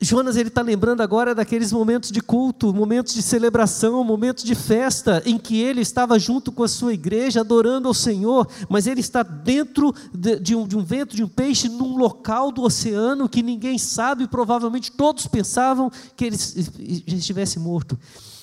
Jonas 0.00 0.36
ele 0.36 0.48
está 0.48 0.62
lembrando 0.62 1.00
agora 1.00 1.34
daqueles 1.34 1.72
momentos 1.72 2.12
de 2.12 2.20
culto, 2.20 2.72
momentos 2.72 3.12
de 3.14 3.20
celebração, 3.20 4.04
momentos 4.04 4.44
de 4.44 4.54
festa, 4.54 5.20
em 5.26 5.36
que 5.36 5.60
ele 5.60 5.80
estava 5.80 6.18
junto 6.20 6.52
com 6.52 6.62
a 6.62 6.68
sua 6.68 6.94
igreja 6.94 7.40
adorando 7.40 7.88
ao 7.88 7.94
Senhor, 7.94 8.46
mas 8.68 8.86
ele 8.86 9.00
está 9.00 9.24
dentro 9.24 9.92
de, 10.14 10.38
de, 10.38 10.54
um, 10.54 10.68
de 10.68 10.76
um 10.76 10.84
vento 10.84 11.16
de 11.16 11.24
um 11.24 11.28
peixe 11.28 11.68
num 11.68 11.96
local 11.96 12.52
do 12.52 12.62
oceano 12.62 13.28
que 13.28 13.42
ninguém 13.42 13.76
sabe, 13.76 14.28
provavelmente 14.28 14.92
todos 14.92 15.26
pensavam 15.26 15.90
que 16.16 16.24
ele 16.24 16.36
estivesse 16.36 17.58
morto. 17.58 17.98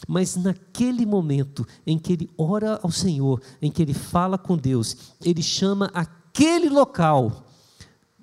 Mas 0.08 0.36
naquele 0.36 1.06
momento 1.06 1.66
em 1.88 1.98
que 1.98 2.14
ele 2.14 2.30
ora 2.38 2.80
ao 2.84 2.92
Senhor, 2.92 3.42
em 3.62 3.72
que 3.72 3.82
ele 3.82 3.94
fala 3.94 4.38
com 4.38 4.58
Deus, 4.58 4.98
ele 5.24 5.42
chama 5.42 5.90
aquele 5.94 6.68
local 6.68 7.46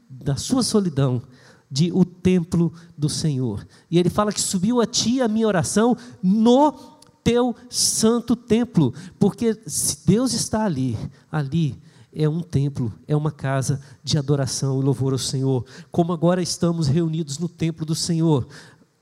da 0.09 0.37
sua 0.37 0.63
solidão 0.63 1.23
de 1.73 1.91
o 1.91 2.05
templo 2.05 2.71
do 2.99 3.09
Senhor. 3.09 3.67
E 3.91 3.99
ele 3.99 4.11
fala 4.11 4.31
que 4.31 4.41
subiu 4.41 4.83
a 4.83 4.87
ti 4.87 5.23
a 5.23 5.27
minha 5.27 5.49
oração 5.49 5.97
no 6.23 6.73
teu 7.25 7.57
santo 7.71 8.37
templo, 8.37 8.93
porque 9.19 9.59
se 9.67 10.07
Deus 10.07 10.35
está 10.35 10.67
ali, 10.67 10.99
ali 11.31 11.81
é 12.13 12.29
um 12.29 12.43
templo, 12.43 12.93
é 13.09 13.17
uma 13.17 13.31
casa 13.31 13.81
de 14.05 14.19
adoração 14.19 14.79
e 14.79 14.85
louvor 14.85 15.15
ao 15.15 15.19
Senhor. 15.19 15.65
Como 15.91 16.13
agora 16.13 16.43
estamos 16.43 16.89
reunidos 16.89 17.39
no 17.39 17.49
templo 17.49 17.87
do 17.87 17.95
Senhor, 17.95 18.47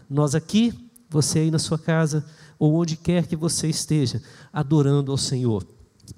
nós 0.08 0.36
aqui, 0.36 0.72
você 1.08 1.40
aí 1.40 1.50
na 1.50 1.58
sua 1.58 1.78
casa, 1.78 2.24
ou 2.56 2.74
onde 2.74 2.96
quer 2.96 3.26
que 3.26 3.34
você 3.34 3.68
esteja, 3.68 4.22
adorando 4.52 5.10
ao 5.10 5.18
Senhor. 5.18 5.66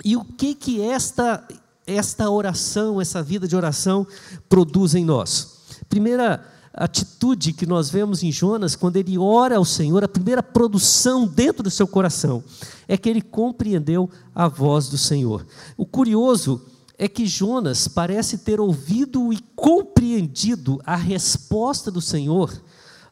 E 0.05 0.17
o 0.17 0.25
que 0.25 0.55
que 0.55 0.83
esta 0.83 1.47
esta 1.85 2.31
oração, 2.31 3.01
essa 3.01 3.23
vida 3.23 3.49
de 3.49 3.57
oração 3.57 4.07
produz 4.49 4.95
em 4.95 5.05
nós? 5.05 5.52
Primeira 5.93 6.43
atitude 6.73 7.53
que 7.53 7.67
nós 7.67 7.91
vemos 7.91 8.23
em 8.23 8.33
Jonas, 8.33 8.75
quando 8.75 8.97
ele 8.97 9.19
ora 9.19 9.59
ao 9.59 9.65
Senhor, 9.67 10.03
a 10.03 10.09
primeira 10.09 10.43
produção 10.43 11.27
dentro 11.27 11.63
do 11.63 11.71
seu 11.71 11.87
coração 11.87 12.43
é 12.89 12.97
que 12.97 13.11
ele 13.11 13.21
compreendeu 13.21 14.09
a 14.35 14.49
voz 14.49 14.89
do 14.89 14.97
Senhor. 14.97 15.47
O 15.77 15.85
curioso 15.85 16.63
é 16.97 17.07
que 17.07 17.27
Jonas 17.27 17.89
parece 17.89 18.39
ter 18.39 18.59
ouvido 18.59 19.35
e 19.35 19.39
compreendido 19.55 20.81
a 20.87 20.97
resposta 20.97 21.91
do 21.91 22.01
Senhor 22.01 22.51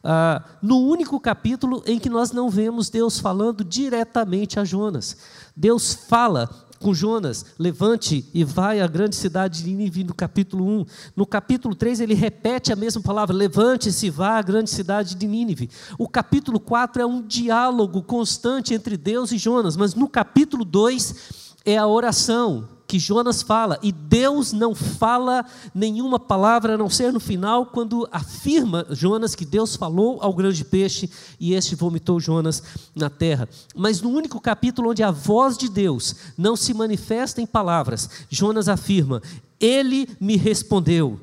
ah, 0.03 0.43
no 0.59 0.79
único 0.79 1.19
capítulo 1.19 1.83
em 1.85 1.99
que 1.99 2.09
nós 2.09 2.31
não 2.31 2.49
vemos 2.49 2.89
Deus 2.89 3.19
falando 3.19 3.63
diretamente 3.63 4.59
a 4.59 4.65
Jonas. 4.65 5.15
Deus 5.55 5.93
fala 5.93 6.49
com 6.81 6.93
Jonas, 6.93 7.45
levante 7.57 8.25
e 8.33 8.43
vai 8.43 8.81
à 8.81 8.87
grande 8.87 9.15
cidade 9.15 9.63
de 9.63 9.69
Nínive, 9.69 10.03
no 10.03 10.13
capítulo 10.13 10.65
1. 10.65 10.85
No 11.15 11.25
capítulo 11.25 11.75
3, 11.75 12.01
ele 12.01 12.13
repete 12.13 12.73
a 12.73 12.75
mesma 12.75 13.01
palavra: 13.01 13.35
levante-se 13.35 14.07
e 14.07 14.09
vá 14.09 14.37
à 14.37 14.41
grande 14.41 14.69
cidade 14.69 15.15
de 15.15 15.27
Nínive. 15.27 15.69
O 15.97 16.09
capítulo 16.09 16.59
4 16.59 17.01
é 17.01 17.05
um 17.05 17.21
diálogo 17.21 18.01
constante 18.01 18.73
entre 18.73 18.97
Deus 18.97 19.31
e 19.31 19.37
Jonas, 19.37 19.77
mas 19.77 19.93
no 19.93 20.09
capítulo 20.09 20.65
2 20.65 21.15
é 21.63 21.77
a 21.77 21.87
oração 21.87 22.67
que 22.91 22.99
Jonas 22.99 23.41
fala, 23.41 23.79
e 23.81 23.89
Deus 23.89 24.51
não 24.51 24.75
fala 24.75 25.45
nenhuma 25.73 26.19
palavra 26.19 26.73
a 26.73 26.77
não 26.77 26.89
ser 26.89 27.13
no 27.13 27.21
final, 27.21 27.67
quando 27.67 28.05
afirma 28.11 28.85
Jonas 28.89 29.33
que 29.33 29.45
Deus 29.45 29.77
falou 29.77 30.17
ao 30.21 30.33
grande 30.33 30.65
peixe 30.65 31.09
e 31.39 31.53
este 31.53 31.73
vomitou 31.73 32.19
Jonas 32.19 32.61
na 32.93 33.09
terra. 33.09 33.47
Mas 33.73 34.01
no 34.01 34.09
único 34.09 34.41
capítulo 34.41 34.89
onde 34.89 35.03
a 35.03 35.09
voz 35.09 35.57
de 35.57 35.69
Deus 35.69 36.17
não 36.37 36.57
se 36.57 36.73
manifesta 36.73 37.41
em 37.41 37.45
palavras, 37.45 38.09
Jonas 38.29 38.67
afirma: 38.67 39.21
Ele 39.57 40.09
me 40.19 40.35
respondeu. 40.35 41.17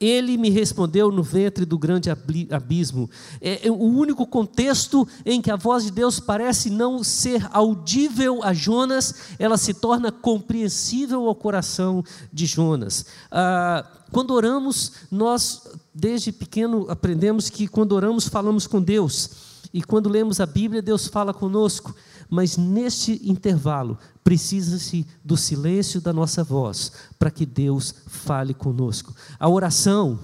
Ele 0.00 0.36
me 0.36 0.48
respondeu 0.48 1.10
no 1.10 1.22
ventre 1.22 1.64
do 1.64 1.76
grande 1.76 2.08
abismo. 2.50 3.10
É, 3.40 3.66
é 3.66 3.70
o 3.70 3.82
único 3.82 4.26
contexto 4.26 5.06
em 5.26 5.42
que 5.42 5.50
a 5.50 5.56
voz 5.56 5.84
de 5.84 5.90
Deus 5.90 6.20
parece 6.20 6.70
não 6.70 7.02
ser 7.02 7.48
audível 7.52 8.40
a 8.44 8.52
Jonas, 8.52 9.14
ela 9.38 9.56
se 9.56 9.74
torna 9.74 10.12
compreensível 10.12 11.26
ao 11.26 11.34
coração 11.34 12.04
de 12.32 12.46
Jonas. 12.46 13.06
Ah, 13.30 13.84
quando 14.12 14.32
oramos, 14.32 14.92
nós, 15.10 15.62
desde 15.92 16.32
pequeno, 16.32 16.86
aprendemos 16.88 17.50
que 17.50 17.66
quando 17.66 17.92
oramos, 17.92 18.28
falamos 18.28 18.66
com 18.66 18.80
Deus. 18.80 19.48
E 19.72 19.82
quando 19.82 20.08
lemos 20.08 20.40
a 20.40 20.46
Bíblia, 20.46 20.80
Deus 20.80 21.08
fala 21.08 21.34
conosco. 21.34 21.94
Mas 22.28 22.56
neste 22.56 23.20
intervalo, 23.24 23.98
precisa-se 24.22 25.06
do 25.24 25.36
silêncio 25.36 26.00
da 26.00 26.12
nossa 26.12 26.44
voz 26.44 26.92
para 27.18 27.30
que 27.30 27.46
Deus 27.46 27.94
fale 28.06 28.52
conosco. 28.52 29.14
A 29.38 29.48
oração, 29.48 30.18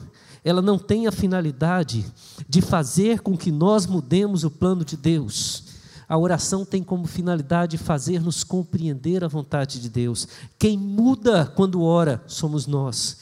ela 0.44 0.60
não 0.60 0.78
tem 0.78 1.06
a 1.06 1.12
finalidade 1.12 2.04
de 2.48 2.60
fazer 2.60 3.20
com 3.20 3.36
que 3.36 3.50
nós 3.50 3.86
mudemos 3.86 4.44
o 4.44 4.50
plano 4.50 4.84
de 4.84 4.96
Deus. 4.96 5.64
A 6.06 6.18
oração 6.18 6.64
tem 6.64 6.82
como 6.82 7.06
finalidade 7.06 7.78
fazer-nos 7.78 8.44
compreender 8.44 9.24
a 9.24 9.28
vontade 9.28 9.80
de 9.80 9.88
Deus. 9.88 10.28
Quem 10.58 10.76
muda 10.76 11.46
quando 11.46 11.82
ora 11.82 12.22
somos 12.26 12.66
nós. 12.66 13.18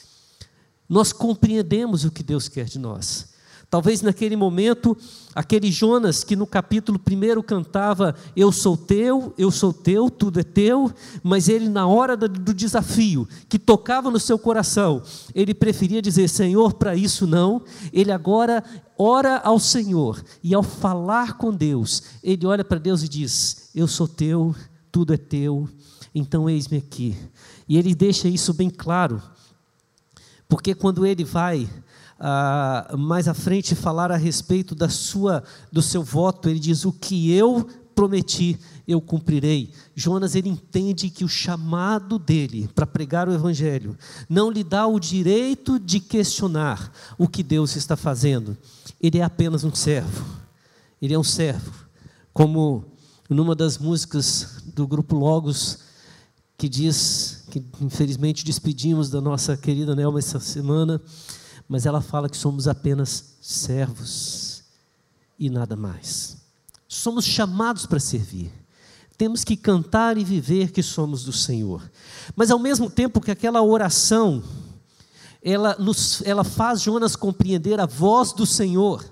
Nós 0.87 1.13
compreendemos 1.13 2.03
o 2.03 2.11
que 2.11 2.21
Deus 2.21 2.49
quer 2.49 2.65
de 2.65 2.77
nós. 2.77 3.32
Talvez 3.73 4.03
naquele 4.03 4.35
momento, 4.35 4.95
aquele 5.33 5.71
Jonas 5.71 6.23
que 6.23 6.35
no 6.35 6.45
capítulo 6.45 6.99
1 6.99 7.41
cantava: 7.41 8.13
Eu 8.35 8.51
sou 8.51 8.77
teu, 8.77 9.33
eu 9.35 9.49
sou 9.49 9.73
teu, 9.73 10.11
tudo 10.11 10.39
é 10.39 10.43
teu, 10.43 10.91
mas 11.23 11.49
ele, 11.49 11.67
na 11.67 11.87
hora 11.87 12.15
do 12.15 12.53
desafio, 12.53 13.27
que 13.49 13.57
tocava 13.57 14.11
no 14.11 14.19
seu 14.19 14.37
coração, 14.37 15.01
ele 15.33 15.55
preferia 15.55 16.03
dizer: 16.03 16.27
Senhor, 16.27 16.73
para 16.75 16.95
isso 16.95 17.25
não. 17.25 17.63
Ele 17.91 18.11
agora 18.11 18.63
ora 18.95 19.37
ao 19.39 19.57
Senhor 19.57 20.23
e, 20.43 20.53
ao 20.53 20.61
falar 20.61 21.39
com 21.39 21.51
Deus, 21.51 22.03
ele 22.23 22.45
olha 22.45 22.63
para 22.63 22.77
Deus 22.77 23.01
e 23.01 23.09
diz: 23.09 23.71
Eu 23.73 23.87
sou 23.87 24.07
teu, 24.07 24.55
tudo 24.91 25.15
é 25.15 25.17
teu, 25.17 25.67
então 26.13 26.47
eis-me 26.47 26.77
aqui. 26.77 27.17
E 27.67 27.75
ele 27.79 27.95
deixa 27.95 28.27
isso 28.27 28.53
bem 28.53 28.69
claro, 28.69 29.19
porque 30.47 30.75
quando 30.75 31.07
ele 31.07 31.23
vai 31.23 31.67
ah, 32.25 32.95
mais 32.97 33.27
à 33.27 33.33
frente 33.33 33.75
falar 33.75 34.09
a 34.09 34.15
respeito 34.15 34.73
da 34.73 34.87
sua, 34.87 35.43
do 35.69 35.81
seu 35.81 36.01
voto. 36.01 36.47
Ele 36.47 36.57
diz: 36.57 36.85
O 36.85 36.93
que 36.93 37.29
eu 37.33 37.67
prometi, 37.93 38.57
eu 38.87 39.01
cumprirei. 39.01 39.73
Jonas 39.93 40.33
ele 40.33 40.47
entende 40.47 41.09
que 41.09 41.25
o 41.25 41.27
chamado 41.27 42.17
dele 42.17 42.69
para 42.73 42.87
pregar 42.87 43.27
o 43.27 43.33
evangelho 43.33 43.97
não 44.29 44.49
lhe 44.49 44.63
dá 44.63 44.87
o 44.87 45.01
direito 45.01 45.77
de 45.77 45.99
questionar 45.99 46.93
o 47.17 47.27
que 47.27 47.43
Deus 47.43 47.75
está 47.75 47.97
fazendo. 47.97 48.57
Ele 49.01 49.19
é 49.19 49.23
apenas 49.23 49.65
um 49.65 49.75
servo. 49.75 50.25
Ele 51.01 51.13
é 51.13 51.19
um 51.19 51.25
servo. 51.25 51.73
Como 52.33 52.85
numa 53.29 53.53
das 53.53 53.77
músicas 53.77 54.63
do 54.73 54.87
grupo 54.87 55.17
Logos 55.17 55.79
que 56.57 56.69
diz 56.69 57.43
que 57.51 57.61
infelizmente 57.81 58.45
despedimos 58.45 59.09
da 59.09 59.19
nossa 59.19 59.57
querida 59.57 59.93
Nelma 59.93 60.19
essa 60.19 60.39
semana, 60.39 61.01
mas 61.73 61.87
ela 61.87 62.01
fala 62.01 62.29
que 62.29 62.37
somos 62.37 62.67
apenas 62.67 63.33
servos 63.41 64.61
e 65.39 65.49
nada 65.49 65.75
mais. 65.75 66.37
Somos 66.87 67.25
chamados 67.25 67.87
para 67.87 67.99
servir. 67.99 68.53
Temos 69.17 69.43
que 69.43 69.57
cantar 69.57 70.15
e 70.15 70.23
viver 70.23 70.71
que 70.71 70.83
somos 70.83 71.23
do 71.23 71.33
Senhor. 71.33 71.81
Mas 72.35 72.51
ao 72.51 72.59
mesmo 72.59 72.91
tempo 72.91 73.19
que 73.19 73.31
aquela 73.31 73.59
oração, 73.63 74.43
ela, 75.41 75.75
nos, 75.79 76.21
ela 76.27 76.43
faz 76.43 76.79
Jonas 76.79 77.15
compreender 77.15 77.79
a 77.79 77.87
voz 77.87 78.33
do 78.33 78.45
Senhor, 78.45 79.03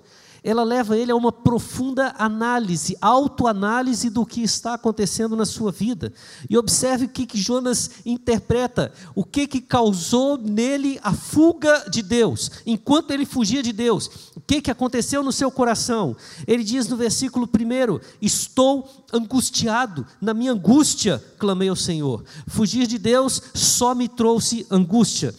ela 0.43 0.63
leva 0.63 0.97
ele 0.97 1.11
a 1.11 1.15
uma 1.15 1.31
profunda 1.31 2.15
análise, 2.17 2.97
autoanálise 2.99 4.09
do 4.09 4.25
que 4.25 4.41
está 4.41 4.73
acontecendo 4.73 5.35
na 5.35 5.45
sua 5.45 5.71
vida. 5.71 6.11
E 6.49 6.57
observe 6.57 7.05
o 7.05 7.09
que, 7.09 7.27
que 7.27 7.37
Jonas 7.37 7.91
interpreta, 8.03 8.91
o 9.13 9.23
que, 9.23 9.45
que 9.45 9.61
causou 9.61 10.39
nele 10.39 10.99
a 11.03 11.13
fuga 11.13 11.87
de 11.91 12.01
Deus, 12.01 12.49
enquanto 12.65 13.11
ele 13.11 13.23
fugia 13.23 13.61
de 13.61 13.71
Deus. 13.71 14.31
O 14.35 14.41
que, 14.41 14.61
que 14.61 14.71
aconteceu 14.71 15.21
no 15.21 15.31
seu 15.31 15.51
coração? 15.51 16.15
Ele 16.47 16.63
diz 16.63 16.87
no 16.87 16.97
versículo 16.97 17.47
1: 17.47 17.99
Estou 18.19 18.89
angustiado, 19.13 20.07
na 20.19 20.33
minha 20.33 20.53
angústia 20.53 21.23
clamei 21.37 21.69
ao 21.69 21.75
Senhor. 21.75 22.23
Fugir 22.47 22.87
de 22.87 22.97
Deus 22.97 23.39
só 23.53 23.93
me 23.93 24.07
trouxe 24.07 24.65
angústia. 24.71 25.35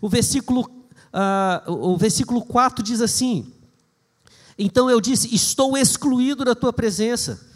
O 0.00 0.08
versículo, 0.08 0.60
uh, 0.60 1.72
o 1.72 1.96
versículo 1.96 2.40
4 2.40 2.84
diz 2.84 3.00
assim 3.00 3.52
então 4.58 4.88
eu 4.90 5.00
disse: 5.00 5.34
Estou 5.34 5.76
excluído 5.76 6.44
da 6.44 6.54
tua 6.54 6.72
presença. 6.72 7.52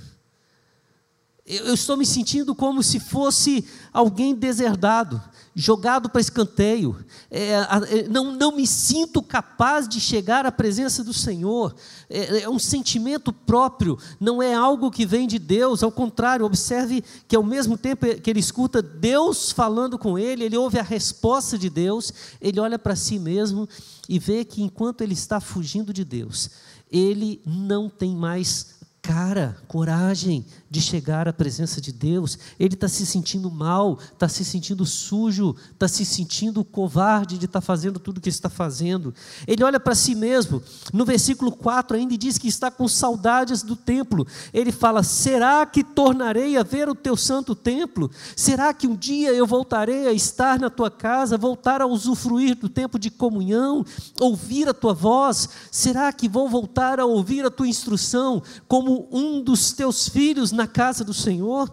Eu 1.48 1.72
estou 1.72 1.96
me 1.96 2.04
sentindo 2.04 2.54
como 2.54 2.82
se 2.82 3.00
fosse 3.00 3.64
alguém 3.90 4.34
deserdado, 4.34 5.18
jogado 5.54 6.10
para 6.10 6.20
escanteio. 6.20 6.94
É, 7.30 7.52
é, 7.52 8.08
não, 8.08 8.32
não 8.32 8.54
me 8.54 8.66
sinto 8.66 9.22
capaz 9.22 9.88
de 9.88 9.98
chegar 9.98 10.44
à 10.44 10.52
presença 10.52 11.02
do 11.02 11.14
Senhor. 11.14 11.74
É, 12.10 12.42
é 12.42 12.50
um 12.50 12.58
sentimento 12.58 13.32
próprio, 13.32 13.98
não 14.20 14.42
é 14.42 14.52
algo 14.52 14.90
que 14.90 15.06
vem 15.06 15.26
de 15.26 15.38
Deus. 15.38 15.82
Ao 15.82 15.90
contrário, 15.90 16.44
observe 16.44 17.02
que 17.26 17.34
ao 17.34 17.42
mesmo 17.42 17.78
tempo 17.78 18.04
que 18.20 18.28
ele 18.28 18.40
escuta 18.40 18.82
Deus 18.82 19.50
falando 19.50 19.98
com 19.98 20.18
ele, 20.18 20.44
ele 20.44 20.56
ouve 20.58 20.78
a 20.78 20.82
resposta 20.82 21.56
de 21.56 21.70
Deus, 21.70 22.12
ele 22.42 22.60
olha 22.60 22.78
para 22.78 22.94
si 22.94 23.18
mesmo 23.18 23.66
e 24.06 24.18
vê 24.18 24.44
que 24.44 24.62
enquanto 24.62 25.00
ele 25.00 25.14
está 25.14 25.40
fugindo 25.40 25.94
de 25.94 26.04
Deus, 26.04 26.50
ele 26.90 27.40
não 27.46 27.88
tem 27.88 28.14
mais 28.14 28.77
cara, 29.08 29.56
coragem 29.66 30.44
de 30.70 30.82
chegar 30.82 31.26
à 31.26 31.32
presença 31.32 31.80
de 31.80 31.90
Deus, 31.90 32.38
ele 32.60 32.74
está 32.74 32.86
se 32.88 33.06
sentindo 33.06 33.50
mal, 33.50 33.98
está 34.12 34.28
se 34.28 34.44
sentindo 34.44 34.84
sujo, 34.84 35.56
está 35.72 35.88
se 35.88 36.04
sentindo 36.04 36.62
covarde 36.62 37.38
de 37.38 37.46
estar 37.46 37.62
tá 37.62 37.66
fazendo 37.66 37.98
tudo 37.98 38.18
o 38.18 38.20
que 38.20 38.28
está 38.28 38.50
fazendo. 38.50 39.14
Ele 39.46 39.64
olha 39.64 39.80
para 39.80 39.94
si 39.94 40.14
mesmo, 40.14 40.62
no 40.92 41.06
versículo 41.06 41.50
4 41.52 41.96
ainda 41.96 42.18
diz 42.18 42.36
que 42.36 42.48
está 42.48 42.70
com 42.70 42.86
saudades 42.86 43.62
do 43.62 43.74
templo. 43.74 44.26
Ele 44.52 44.70
fala: 44.70 45.02
Será 45.02 45.64
que 45.64 45.82
tornarei 45.82 46.58
a 46.58 46.62
ver 46.62 46.86
o 46.86 46.94
teu 46.94 47.16
santo 47.16 47.54
templo? 47.54 48.10
Será 48.36 48.74
que 48.74 48.86
um 48.86 48.94
dia 48.94 49.32
eu 49.32 49.46
voltarei 49.46 50.06
a 50.06 50.12
estar 50.12 50.60
na 50.60 50.68
tua 50.68 50.90
casa, 50.90 51.38
voltar 51.38 51.80
a 51.80 51.86
usufruir 51.86 52.54
do 52.56 52.68
tempo 52.68 52.98
de 52.98 53.10
comunhão, 53.10 53.86
ouvir 54.20 54.68
a 54.68 54.74
tua 54.74 54.92
voz? 54.92 55.48
Será 55.70 56.12
que 56.12 56.28
vou 56.28 56.46
voltar 56.46 57.00
a 57.00 57.06
ouvir 57.06 57.46
a 57.46 57.50
tua 57.50 57.66
instrução 57.66 58.42
como 58.66 58.97
um 59.10 59.42
dos 59.42 59.72
teus 59.72 60.08
filhos 60.08 60.50
na 60.50 60.66
casa 60.66 61.04
do 61.04 61.12
Senhor? 61.14 61.70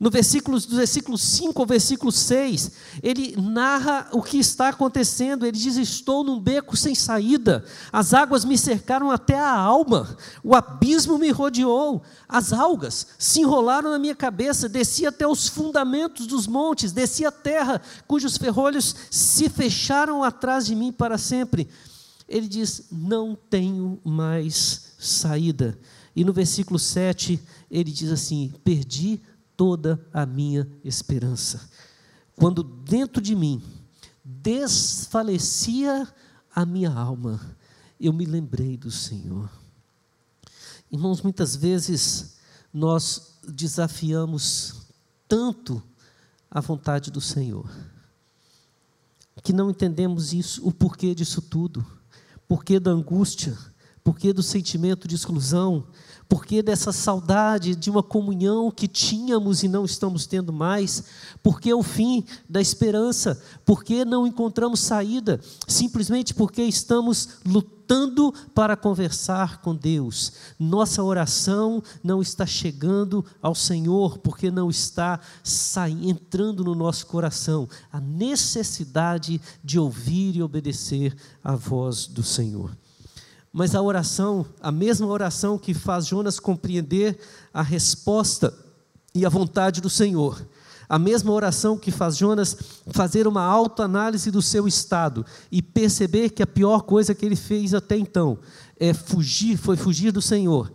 No 0.00 0.10
versículo, 0.10 0.60
do 0.60 0.76
versículo 0.76 1.18
5 1.18 1.60
ao 1.60 1.66
versículo 1.66 2.12
6, 2.12 2.70
ele 3.02 3.34
narra 3.36 4.08
o 4.12 4.22
que 4.22 4.38
está 4.38 4.68
acontecendo. 4.68 5.44
Ele 5.44 5.58
diz: 5.58 5.76
Estou 5.76 6.22
num 6.22 6.38
beco 6.38 6.76
sem 6.76 6.94
saída, 6.94 7.64
as 7.92 8.14
águas 8.14 8.44
me 8.44 8.56
cercaram 8.56 9.10
até 9.10 9.36
a 9.36 9.50
alma, 9.50 10.16
o 10.44 10.54
abismo 10.54 11.18
me 11.18 11.30
rodeou, 11.30 12.00
as 12.28 12.52
algas 12.52 13.08
se 13.18 13.40
enrolaram 13.40 13.90
na 13.90 13.98
minha 13.98 14.14
cabeça, 14.14 14.68
desci 14.68 15.04
até 15.04 15.26
os 15.26 15.48
fundamentos 15.48 16.28
dos 16.28 16.46
montes, 16.46 16.92
desci 16.92 17.24
a 17.24 17.32
terra, 17.32 17.82
cujos 18.06 18.36
ferrolhos 18.36 18.94
se 19.10 19.48
fecharam 19.48 20.22
atrás 20.22 20.64
de 20.64 20.76
mim 20.76 20.92
para 20.92 21.18
sempre. 21.18 21.68
Ele 22.28 22.46
diz: 22.46 22.88
Não 22.92 23.34
tenho 23.34 24.00
mais 24.04 24.94
saída. 24.98 25.78
E 26.14 26.24
no 26.24 26.32
versículo 26.32 26.78
7, 26.78 27.40
ele 27.70 27.90
diz 27.90 28.10
assim: 28.10 28.52
Perdi 28.62 29.20
toda 29.56 30.04
a 30.12 30.26
minha 30.26 30.68
esperança. 30.84 31.68
Quando 32.36 32.62
dentro 32.62 33.20
de 33.22 33.34
mim 33.34 33.62
desfalecia 34.24 36.06
a 36.54 36.66
minha 36.66 36.92
alma, 36.92 37.40
eu 37.98 38.12
me 38.12 38.24
lembrei 38.24 38.76
do 38.76 38.90
Senhor. 38.90 39.50
Irmãos, 40.90 41.22
muitas 41.22 41.56
vezes 41.56 42.36
nós 42.72 43.38
desafiamos 43.46 44.86
tanto 45.26 45.82
a 46.50 46.60
vontade 46.60 47.10
do 47.10 47.20
Senhor, 47.20 47.70
que 49.42 49.52
não 49.52 49.70
entendemos 49.70 50.32
isso, 50.32 50.66
o 50.66 50.72
porquê 50.72 51.14
disso 51.14 51.42
tudo, 51.42 51.84
porquê 52.48 52.80
da 52.80 52.90
angústia, 52.90 53.56
porquê 54.02 54.32
do 54.32 54.42
sentimento 54.42 55.06
de 55.06 55.14
exclusão, 55.14 55.86
por 56.28 56.44
que 56.44 56.62
dessa 56.62 56.92
saudade 56.92 57.76
de 57.76 57.90
uma 57.90 58.02
comunhão 58.02 58.70
que 58.70 58.88
tínhamos 58.88 59.62
e 59.62 59.68
não 59.68 59.84
estamos 59.84 60.26
tendo 60.26 60.52
mais? 60.52 61.04
Por 61.42 61.60
que 61.60 61.72
o 61.72 61.82
fim 61.82 62.24
da 62.48 62.60
esperança? 62.60 63.40
Por 63.64 63.84
que 63.84 64.04
não 64.04 64.26
encontramos 64.26 64.80
saída? 64.80 65.40
Simplesmente 65.66 66.34
porque 66.34 66.62
estamos 66.62 67.28
lutando 67.46 67.77
para 68.54 68.76
conversar 68.76 69.60
com 69.62 69.74
Deus. 69.74 70.32
Nossa 70.58 71.02
oração 71.02 71.82
não 72.04 72.20
está 72.20 72.44
chegando 72.44 73.24
ao 73.40 73.54
Senhor 73.54 74.18
porque 74.18 74.50
não 74.50 74.68
está 74.68 75.18
entrando 76.02 76.62
no 76.62 76.74
nosso 76.74 77.06
coração 77.06 77.68
a 77.90 78.00
necessidade 78.00 79.40
de 79.64 79.78
ouvir 79.78 80.36
e 80.36 80.42
obedecer 80.42 81.16
a 81.42 81.54
voz 81.56 82.06
do 82.06 82.22
Senhor. 82.22 82.76
Mas 83.52 83.74
a 83.74 83.80
oração, 83.80 84.44
a 84.60 84.70
mesma 84.70 85.06
oração 85.06 85.58
que 85.58 85.72
faz 85.72 86.06
Jonas 86.06 86.38
compreender 86.38 87.18
a 87.52 87.62
resposta 87.62 88.54
e 89.14 89.24
a 89.24 89.28
vontade 89.28 89.80
do 89.80 89.88
Senhor, 89.88 90.46
a 90.88 90.98
mesma 90.98 91.32
oração 91.32 91.76
que 91.76 91.90
faz 91.90 92.16
Jonas 92.16 92.56
fazer 92.86 93.26
uma 93.26 93.42
autoanálise 93.42 94.30
do 94.30 94.40
seu 94.40 94.66
estado 94.66 95.24
e 95.52 95.60
perceber 95.60 96.30
que 96.30 96.42
a 96.42 96.46
pior 96.46 96.82
coisa 96.82 97.14
que 97.14 97.26
ele 97.26 97.36
fez 97.36 97.74
até 97.74 97.96
então 97.96 98.38
é 98.78 98.94
fugir, 98.94 99.56
foi 99.56 99.76
fugir 99.76 100.12
do 100.12 100.22
Senhor. 100.22 100.72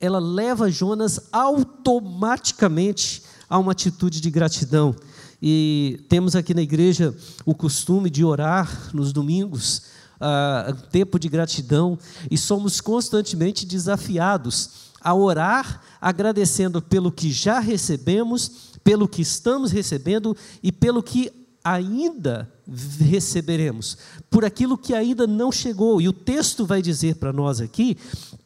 Ela 0.00 0.18
leva 0.18 0.70
Jonas 0.70 1.18
automaticamente 1.32 3.22
a 3.48 3.58
uma 3.58 3.72
atitude 3.72 4.20
de 4.20 4.30
gratidão. 4.30 4.94
E 5.40 6.04
temos 6.08 6.36
aqui 6.36 6.54
na 6.54 6.62
igreja 6.62 7.14
o 7.44 7.54
costume 7.54 8.08
de 8.08 8.24
orar 8.24 8.90
nos 8.94 9.12
domingos 9.12 9.82
uh, 10.16 10.72
tempo 10.90 11.18
de 11.18 11.28
gratidão 11.28 11.98
e 12.30 12.38
somos 12.38 12.80
constantemente 12.80 13.66
desafiados 13.66 14.86
a 15.00 15.14
orar 15.14 15.82
agradecendo 16.00 16.82
pelo 16.82 17.12
que 17.12 17.30
já 17.30 17.60
recebemos, 17.60 18.72
pelo 18.86 19.08
que 19.08 19.20
estamos 19.20 19.72
recebendo 19.72 20.36
e 20.62 20.70
pelo 20.70 21.02
que 21.02 21.32
ainda 21.64 22.48
receberemos, 23.00 23.98
por 24.30 24.44
aquilo 24.44 24.78
que 24.78 24.94
ainda 24.94 25.26
não 25.26 25.50
chegou. 25.50 26.00
E 26.00 26.08
o 26.08 26.12
texto 26.12 26.64
vai 26.64 26.80
dizer 26.80 27.16
para 27.16 27.32
nós 27.32 27.60
aqui 27.60 27.96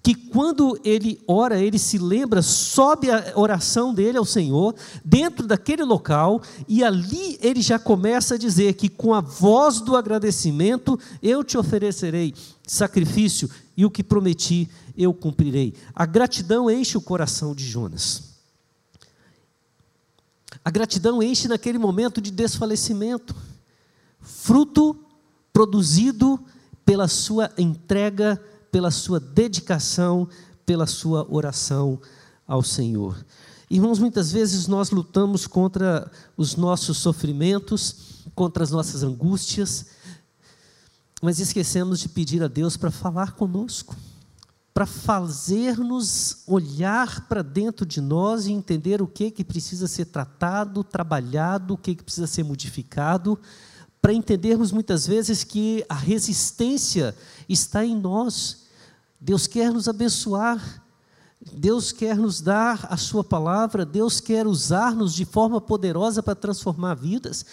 que 0.03 0.15
quando 0.15 0.81
ele 0.83 1.21
ora, 1.29 1.61
ele 1.61 1.79
se 1.79 1.99
lembra, 1.99 2.41
sobe 2.41 3.11
a 3.11 3.35
oração 3.35 3.93
dele 3.93 4.17
ao 4.17 4.25
Senhor, 4.25 4.75
dentro 5.05 5.47
daquele 5.47 5.85
local, 5.85 6.41
e 6.67 6.83
ali 6.83 7.39
ele 7.43 7.61
já 7.61 7.79
começa 7.79 8.37
a 8.37 8.39
dizer 8.39 8.73
que 8.73 8.89
com 8.89 9.13
a 9.13 9.21
voz 9.21 9.79
do 9.83 9.95
agradecimento 9.95 10.99
eu 11.23 11.45
te 11.45 11.59
oferecerei 11.59 12.35
sacrifício 12.67 13.51
e 13.77 13.85
o 13.85 13.91
que 13.91 14.03
prometi 14.03 14.71
eu 14.97 15.13
cumprirei. 15.13 15.75
A 15.95 16.07
gratidão 16.07 16.71
enche 16.71 16.97
o 16.97 17.03
coração 17.03 17.55
de 17.55 17.67
Jonas. 17.67 18.30
A 20.65 20.71
gratidão 20.71 21.23
enche 21.23 21.49
naquele 21.49 21.79
momento 21.79 22.21
de 22.21 22.31
desfalecimento, 22.31 23.35
fruto 24.21 24.97
produzido 25.53 26.39
pela 26.85 27.09
sua 27.09 27.51
entrega, 27.57 28.41
pela 28.71 28.91
sua 28.91 29.19
dedicação, 29.19 30.29
pela 30.67 30.87
sua 30.87 31.27
oração 31.31 32.01
ao 32.47 32.63
Senhor. 32.63 33.25
Irmãos, 33.71 33.99
muitas 33.99 34.33
vezes 34.33 34.67
nós 34.67 34.91
lutamos 34.91 35.47
contra 35.47 36.11
os 36.37 36.57
nossos 36.57 36.99
sofrimentos, 36.99 38.25
contra 38.35 38.63
as 38.63 38.71
nossas 38.71 39.03
angústias, 39.03 39.87
mas 41.23 41.39
esquecemos 41.39 42.01
de 42.01 42.09
pedir 42.09 42.43
a 42.43 42.49
Deus 42.49 42.77
para 42.77 42.91
falar 42.91 43.33
conosco 43.33 43.97
para 44.81 44.87
fazer-nos 44.87 46.39
olhar 46.47 47.29
para 47.29 47.43
dentro 47.43 47.85
de 47.85 48.01
nós 48.01 48.47
e 48.47 48.53
entender 48.53 49.03
o 49.03 49.07
que 49.07 49.31
que 49.31 49.45
precisa 49.45 49.87
ser 49.87 50.07
tratado, 50.07 50.83
trabalhado, 50.83 51.75
o 51.75 51.77
que 51.77 51.95
que 51.95 52.03
precisa 52.03 52.27
ser 52.27 52.45
modificado, 52.45 53.39
para 54.01 54.15
entendermos 54.15 54.73
muitas 54.73 55.07
vezes 55.07 55.45
que 55.45 55.85
a 55.87 55.95
resistência 55.95 57.15
está 57.47 57.85
em 57.85 57.95
nós. 57.95 58.69
Deus 59.21 59.47
quer 59.47 59.71
nos 59.71 59.87
abençoar, 59.87 60.83
Deus 61.53 61.93
quer 61.93 62.17
nos 62.17 62.41
dar 62.41 62.87
a 62.89 62.97
Sua 62.97 63.23
palavra, 63.23 63.85
Deus 63.85 64.19
quer 64.19 64.47
usar-nos 64.47 65.13
de 65.13 65.27
forma 65.27 65.61
poderosa 65.61 66.23
para 66.23 66.35
transformar 66.35 66.95
vidas. 66.95 67.45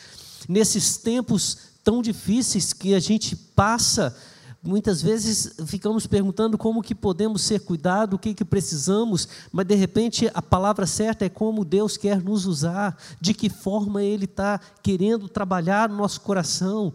Nesses 0.47 0.95
tempos 0.95 1.57
tão 1.83 2.01
difíceis 2.01 2.71
que 2.71 2.95
a 2.95 3.01
gente 3.01 3.35
passa, 3.35 4.15
Muitas 4.67 5.01
vezes 5.01 5.53
ficamos 5.65 6.05
perguntando 6.05 6.57
como 6.57 6.81
que 6.81 6.93
podemos 6.93 7.41
ser 7.41 7.61
cuidados, 7.61 8.17
o 8.17 8.19
que, 8.19 8.33
que 8.33 8.43
precisamos, 8.43 9.25
mas 9.49 9.65
de 9.65 9.75
repente 9.75 10.29
a 10.33 10.41
palavra 10.41 10.85
certa 10.85 11.23
é 11.23 11.29
como 11.29 11.63
Deus 11.63 11.95
quer 11.95 12.21
nos 12.21 12.45
usar, 12.45 12.97
de 13.21 13.33
que 13.33 13.49
forma 13.49 14.03
Ele 14.03 14.25
está 14.25 14.59
querendo 14.83 15.29
trabalhar 15.29 15.87
no 15.87 15.95
nosso 15.95 16.19
coração, 16.19 16.93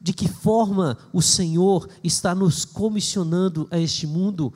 de 0.00 0.14
que 0.14 0.26
forma 0.26 0.96
o 1.12 1.20
Senhor 1.20 1.86
está 2.02 2.34
nos 2.34 2.64
comissionando 2.64 3.68
a 3.70 3.78
este 3.78 4.06
mundo. 4.06 4.50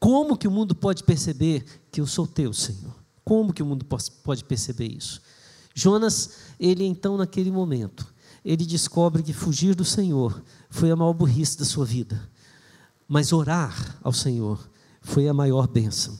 Como 0.00 0.36
que 0.36 0.48
o 0.48 0.50
mundo 0.50 0.74
pode 0.74 1.04
perceber 1.04 1.64
que 1.92 2.00
eu 2.00 2.08
sou 2.08 2.26
teu, 2.26 2.52
Senhor? 2.52 2.92
Como 3.24 3.52
que 3.52 3.62
o 3.62 3.66
mundo 3.66 3.86
pode 4.24 4.44
perceber 4.44 4.88
isso? 4.88 5.22
Jonas, 5.72 6.38
ele 6.58 6.84
então 6.84 7.16
naquele 7.16 7.52
momento, 7.52 8.12
ele 8.46 8.64
descobre 8.64 9.24
que 9.24 9.32
fugir 9.32 9.74
do 9.74 9.84
Senhor 9.84 10.40
foi 10.70 10.88
a 10.92 10.94
maior 10.94 11.12
burrice 11.12 11.58
da 11.58 11.64
sua 11.64 11.84
vida. 11.84 12.30
Mas 13.08 13.32
orar 13.32 13.98
ao 14.04 14.12
Senhor 14.12 14.70
foi 15.02 15.26
a 15.26 15.34
maior 15.34 15.66
bênção. 15.66 16.16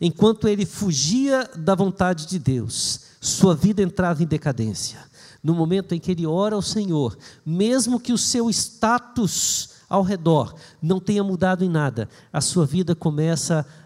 Enquanto 0.00 0.46
ele 0.46 0.64
fugia 0.64 1.50
da 1.56 1.74
vontade 1.74 2.26
de 2.26 2.38
Deus, 2.38 3.00
sua 3.20 3.52
vida 3.52 3.82
entrava 3.82 4.22
em 4.22 4.26
decadência. 4.26 5.00
No 5.42 5.54
momento 5.54 5.92
em 5.92 5.98
que 5.98 6.12
ele 6.12 6.24
ora 6.24 6.54
ao 6.54 6.62
Senhor, 6.62 7.18
mesmo 7.44 7.98
que 7.98 8.12
o 8.12 8.18
seu 8.18 8.48
status 8.48 9.70
ao 9.88 10.02
redor 10.02 10.54
não 10.80 11.00
tenha 11.00 11.24
mudado 11.24 11.64
em 11.64 11.68
nada, 11.68 12.08
a 12.32 12.40
sua 12.40 12.64
vida 12.64 12.94
começa 12.94 13.66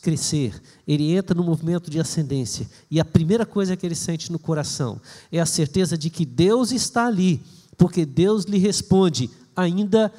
crescer. 0.00 0.60
Ele 0.86 1.14
entra 1.14 1.34
no 1.34 1.44
movimento 1.44 1.90
de 1.90 2.00
ascendência. 2.00 2.68
E 2.90 2.98
a 3.00 3.04
primeira 3.04 3.44
coisa 3.44 3.76
que 3.76 3.84
ele 3.84 3.94
sente 3.94 4.32
no 4.32 4.38
coração 4.38 5.00
é 5.30 5.40
a 5.40 5.46
certeza 5.46 5.96
de 5.96 6.08
que 6.10 6.24
Deus 6.24 6.72
está 6.72 7.06
ali 7.06 7.42
porque 7.76 8.04
Deus 8.06 8.44
lhe 8.44 8.58
responde, 8.58 9.30
ainda 9.56 10.12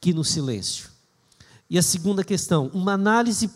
que 0.00 0.12
no 0.12 0.24
silêncio. 0.24 0.90
E 1.68 1.78
a 1.78 1.82
segunda 1.82 2.24
questão, 2.24 2.70
uma 2.74 2.92
análise 2.92 3.50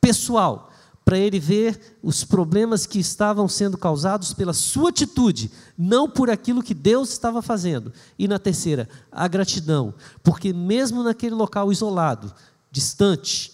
pessoal, 0.00 0.70
para 1.04 1.18
ele 1.18 1.40
ver 1.40 1.98
os 2.02 2.24
problemas 2.24 2.84
que 2.84 2.98
estavam 2.98 3.48
sendo 3.48 3.78
causados 3.78 4.34
pela 4.34 4.52
sua 4.52 4.90
atitude, 4.90 5.50
não 5.78 6.10
por 6.10 6.28
aquilo 6.28 6.62
que 6.62 6.74
Deus 6.74 7.10
estava 7.10 7.40
fazendo. 7.40 7.90
E 8.18 8.28
na 8.28 8.38
terceira, 8.38 8.86
a 9.10 9.26
gratidão, 9.26 9.94
porque 10.22 10.52
mesmo 10.52 11.02
naquele 11.02 11.34
local 11.34 11.72
isolado, 11.72 12.34
distante, 12.70 13.52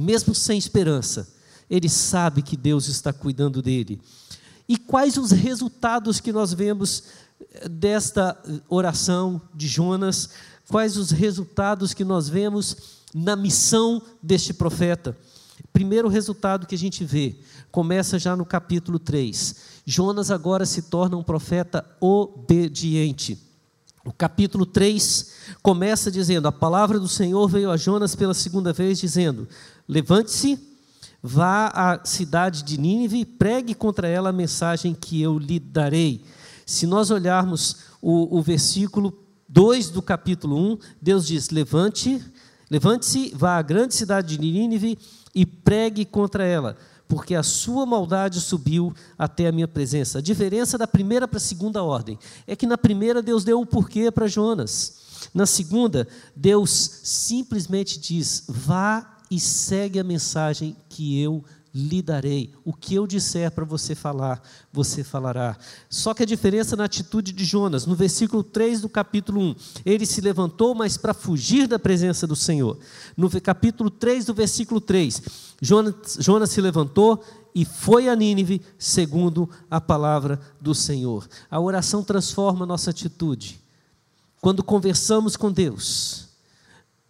mesmo 0.00 0.34
sem 0.34 0.56
esperança, 0.56 1.28
ele 1.68 1.88
sabe 1.88 2.42
que 2.42 2.56
Deus 2.56 2.86
está 2.88 3.12
cuidando 3.12 3.60
dele. 3.60 4.00
E 4.68 4.76
quais 4.76 5.16
os 5.16 5.30
resultados 5.30 6.20
que 6.20 6.32
nós 6.32 6.52
vemos 6.52 7.04
eh, 7.40 7.68
desta 7.68 8.40
oração 8.68 9.40
de 9.54 9.66
Jonas? 9.66 10.30
Quais 10.68 10.96
os 10.96 11.10
resultados 11.10 11.94
que 11.94 12.04
nós 12.04 12.28
vemos 12.28 12.76
na 13.14 13.34
missão 13.34 14.00
deste 14.22 14.54
profeta? 14.54 15.16
Primeiro 15.72 16.08
resultado 16.08 16.66
que 16.66 16.74
a 16.74 16.78
gente 16.78 17.04
vê, 17.04 17.36
começa 17.70 18.18
já 18.18 18.36
no 18.36 18.44
capítulo 18.44 18.98
3. 18.98 19.56
Jonas 19.84 20.30
agora 20.30 20.64
se 20.64 20.82
torna 20.82 21.16
um 21.16 21.22
profeta 21.22 21.84
obediente. 22.00 23.47
O 24.08 24.12
capítulo 24.16 24.64
3 24.64 25.32
começa 25.62 26.10
dizendo: 26.10 26.48
A 26.48 26.52
palavra 26.52 26.98
do 26.98 27.06
Senhor 27.06 27.46
veio 27.46 27.70
a 27.70 27.76
Jonas 27.76 28.16
pela 28.16 28.32
segunda 28.32 28.72
vez, 28.72 28.98
dizendo: 28.98 29.46
Levante-se, 29.86 30.58
vá 31.22 31.66
à 31.66 32.02
cidade 32.06 32.62
de 32.62 32.80
Nínive 32.80 33.20
e 33.20 33.26
pregue 33.26 33.74
contra 33.74 34.08
ela 34.08 34.30
a 34.30 34.32
mensagem 34.32 34.94
que 34.94 35.20
eu 35.20 35.38
lhe 35.38 35.60
darei. 35.60 36.24
Se 36.64 36.86
nós 36.86 37.10
olharmos 37.10 37.80
o, 38.00 38.38
o 38.38 38.40
versículo 38.40 39.12
2 39.46 39.90
do 39.90 40.00
capítulo 40.00 40.56
1, 40.56 40.78
Deus 41.02 41.26
diz: 41.26 41.50
Levante, 41.50 42.18
levante-se, 42.70 43.34
vá 43.34 43.58
à 43.58 43.62
grande 43.62 43.94
cidade 43.94 44.38
de 44.38 44.40
Nínive 44.40 44.98
e 45.34 45.44
pregue 45.44 46.06
contra 46.06 46.46
ela, 46.46 46.78
porque 47.08 47.34
a 47.34 47.42
sua 47.42 47.86
maldade 47.86 48.40
subiu 48.40 48.94
até 49.18 49.48
a 49.48 49.52
minha 49.52 49.66
presença. 49.66 50.18
A 50.18 50.22
diferença 50.22 50.76
da 50.76 50.86
primeira 50.86 51.26
para 51.26 51.38
a 51.38 51.40
segunda 51.40 51.82
ordem 51.82 52.18
é 52.46 52.54
que 52.54 52.66
na 52.66 52.76
primeira 52.76 53.22
Deus 53.22 53.42
deu 53.42 53.60
o 53.60 53.66
porquê 53.66 54.10
para 54.10 54.28
Jonas. 54.28 54.98
Na 55.32 55.46
segunda, 55.46 56.06
Deus 56.36 57.00
simplesmente 57.02 57.98
diz: 57.98 58.44
vá 58.46 59.16
e 59.30 59.40
segue 59.40 59.98
a 59.98 60.04
mensagem 60.04 60.76
que 60.88 61.20
eu 61.20 61.42
lhe 61.78 62.02
darei. 62.02 62.52
O 62.64 62.72
que 62.72 62.96
eu 62.96 63.06
disser 63.06 63.52
para 63.52 63.64
você 63.64 63.94
falar, 63.94 64.42
você 64.72 65.04
falará. 65.04 65.56
Só 65.88 66.12
que 66.12 66.24
a 66.24 66.26
diferença 66.26 66.74
na 66.74 66.84
atitude 66.84 67.32
de 67.32 67.44
Jonas, 67.44 67.86
no 67.86 67.94
versículo 67.94 68.42
3 68.42 68.80
do 68.80 68.88
capítulo 68.88 69.40
1, 69.40 69.54
ele 69.86 70.04
se 70.04 70.20
levantou, 70.20 70.74
mas 70.74 70.96
para 70.96 71.14
fugir 71.14 71.68
da 71.68 71.78
presença 71.78 72.26
do 72.26 72.34
Senhor. 72.34 72.76
No 73.16 73.30
capítulo 73.40 73.90
3 73.90 74.24
do 74.24 74.34
versículo 74.34 74.80
3, 74.80 75.22
Jonas, 75.62 76.18
Jonas 76.18 76.50
se 76.50 76.60
levantou 76.60 77.22
e 77.54 77.64
foi 77.64 78.08
a 78.08 78.16
Nínive, 78.16 78.60
segundo 78.76 79.48
a 79.70 79.80
palavra 79.80 80.40
do 80.60 80.74
Senhor. 80.74 81.28
A 81.48 81.60
oração 81.60 82.02
transforma 82.02 82.64
a 82.64 82.68
nossa 82.68 82.90
atitude. 82.90 83.60
Quando 84.40 84.64
conversamos 84.64 85.36
com 85.36 85.52
Deus, 85.52 86.28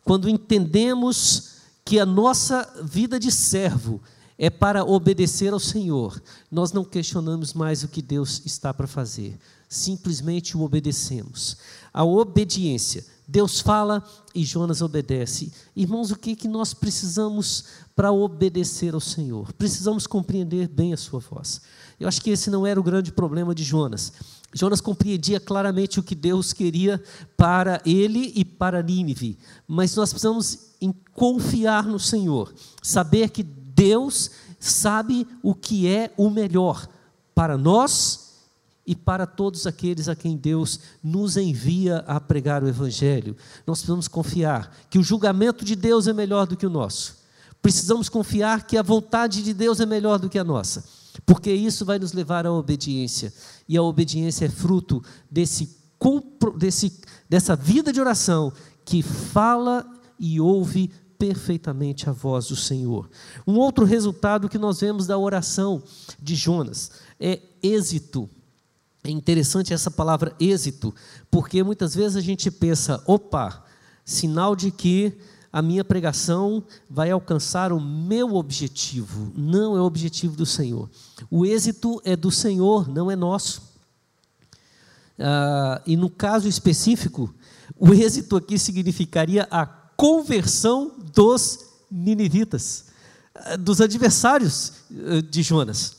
quando 0.04 0.28
entendemos 0.28 1.57
que 1.85 1.98
a 1.98 2.04
nossa 2.04 2.70
vida 2.83 3.18
de 3.18 3.33
servo 3.33 4.00
é 4.38 4.48
para 4.48 4.85
obedecer 4.85 5.53
ao 5.53 5.59
Senhor. 5.59 6.22
Nós 6.51 6.72
não 6.72 6.85
questionamos 6.85 7.53
mais 7.53 7.83
o 7.83 7.88
que 7.88 8.01
Deus 8.01 8.40
está 8.46 8.72
para 8.72 8.87
fazer, 8.87 9.37
simplesmente 9.68 10.57
o 10.57 10.62
obedecemos. 10.62 11.57
A 11.92 12.05
obediência, 12.05 13.05
Deus 13.27 13.61
fala 13.61 14.03
e 14.35 14.44
Jonas 14.44 14.81
obedece. 14.81 15.53
Irmãos, 15.74 16.11
o 16.11 16.16
que, 16.16 16.37
que 16.37 16.46
nós 16.46 16.72
precisamos 16.72 17.64
para 17.96 18.12
obedecer 18.12 18.94
ao 18.94 19.01
Senhor? 19.01 19.53
Precisamos 19.53 20.07
compreender 20.07 20.68
bem 20.68 20.92
a 20.92 20.96
sua 20.96 21.18
voz. 21.18 21.61
Eu 21.98 22.07
acho 22.07 22.22
que 22.22 22.31
esse 22.31 22.48
não 22.48 22.64
era 22.64 22.79
o 22.79 22.83
grande 22.83 23.11
problema 23.11 23.55
de 23.55 23.64
Jonas. 23.64 24.12
Jonas 24.55 24.81
compreendia 24.81 25.38
claramente 25.38 26.01
o 26.01 26.03
que 26.03 26.14
Deus 26.14 26.53
queria 26.53 27.03
para 27.37 27.83
ele 27.85 28.33
e 28.35 28.44
para 28.44 28.83
Nínive, 28.83 29.37
mas 29.66 29.94
nós 29.94 30.11
precisamos 30.11 30.68
confiar 31.12 31.85
no 31.85 31.98
Senhor, 31.98 32.55
saber 32.81 33.29
que 33.29 33.42
Deus 33.78 34.32
sabe 34.58 35.24
o 35.40 35.54
que 35.54 35.86
é 35.86 36.12
o 36.16 36.28
melhor 36.28 36.88
para 37.32 37.56
nós 37.56 38.40
e 38.84 38.96
para 38.96 39.24
todos 39.24 39.68
aqueles 39.68 40.08
a 40.08 40.16
quem 40.16 40.36
Deus 40.36 40.80
nos 41.00 41.36
envia 41.36 41.98
a 41.98 42.18
pregar 42.18 42.64
o 42.64 42.68
Evangelho. 42.68 43.36
Nós 43.64 43.78
precisamos 43.78 44.08
confiar 44.08 44.76
que 44.90 44.98
o 44.98 45.02
julgamento 45.02 45.64
de 45.64 45.76
Deus 45.76 46.08
é 46.08 46.12
melhor 46.12 46.48
do 46.48 46.56
que 46.56 46.66
o 46.66 46.70
nosso. 46.70 47.18
Precisamos 47.62 48.08
confiar 48.08 48.66
que 48.66 48.76
a 48.76 48.82
vontade 48.82 49.44
de 49.44 49.54
Deus 49.54 49.78
é 49.78 49.86
melhor 49.86 50.18
do 50.18 50.28
que 50.28 50.40
a 50.40 50.44
nossa, 50.44 50.84
porque 51.24 51.52
isso 51.52 51.84
vai 51.84 52.00
nos 52.00 52.12
levar 52.12 52.46
à 52.46 52.52
obediência, 52.52 53.32
e 53.68 53.76
a 53.76 53.82
obediência 53.82 54.46
é 54.46 54.48
fruto 54.48 55.04
desse, 55.30 55.76
desse, 56.56 57.00
dessa 57.28 57.54
vida 57.54 57.92
de 57.92 58.00
oração 58.00 58.52
que 58.84 59.02
fala 59.02 59.86
e 60.18 60.40
ouve 60.40 60.90
perfeitamente 61.18 62.09
a 62.09 62.12
voz 62.12 62.46
do 62.46 62.57
Senhor. 62.57 63.11
Um 63.46 63.57
outro 63.57 63.85
resultado 63.85 64.48
que 64.48 64.59
nós 64.59 64.81
vemos 64.81 65.07
da 65.07 65.18
oração 65.18 65.83
de 66.20 66.35
Jonas 66.35 66.92
é 67.18 67.40
êxito. 67.62 68.28
É 69.02 69.11
interessante 69.11 69.72
essa 69.72 69.90
palavra 69.90 70.35
êxito, 70.38 70.94
porque 71.31 71.62
muitas 71.62 71.94
vezes 71.94 72.16
a 72.16 72.20
gente 72.20 72.50
pensa, 72.50 73.02
opa, 73.07 73.64
sinal 74.04 74.54
de 74.54 74.70
que 74.70 75.12
a 75.52 75.62
minha 75.62 75.85
pregação 75.85 76.62
vai 76.88 77.11
alcançar 77.11 77.72
o 77.72 77.81
meu 77.81 78.35
objetivo, 78.35 79.33
não 79.35 79.76
é 79.76 79.81
o 79.81 79.85
objetivo 79.85 80.37
do 80.37 80.44
Senhor. 80.44 80.88
O 81.31 81.46
êxito 81.46 82.00
é 82.04 82.14
do 82.14 82.31
Senhor, 82.31 82.88
não 82.88 83.11
é 83.11 83.16
nosso. 83.16 83.62
Ah, 85.18 85.83
e 85.87 85.96
no 85.96 86.11
caso 86.11 86.46
específico, 86.46 87.35
o 87.76 87.92
êxito 87.92 88.37
aqui 88.37 88.59
significaria 88.59 89.48
a 89.50 89.66
conversão 89.66 90.92
dos 91.18 91.59
ninivitas, 91.90 92.85
eh, 93.35 93.57
dos 93.57 93.81
adversários 93.81 94.72
eh, 94.88 95.20
de 95.20 95.42
Jonas. 95.42 95.96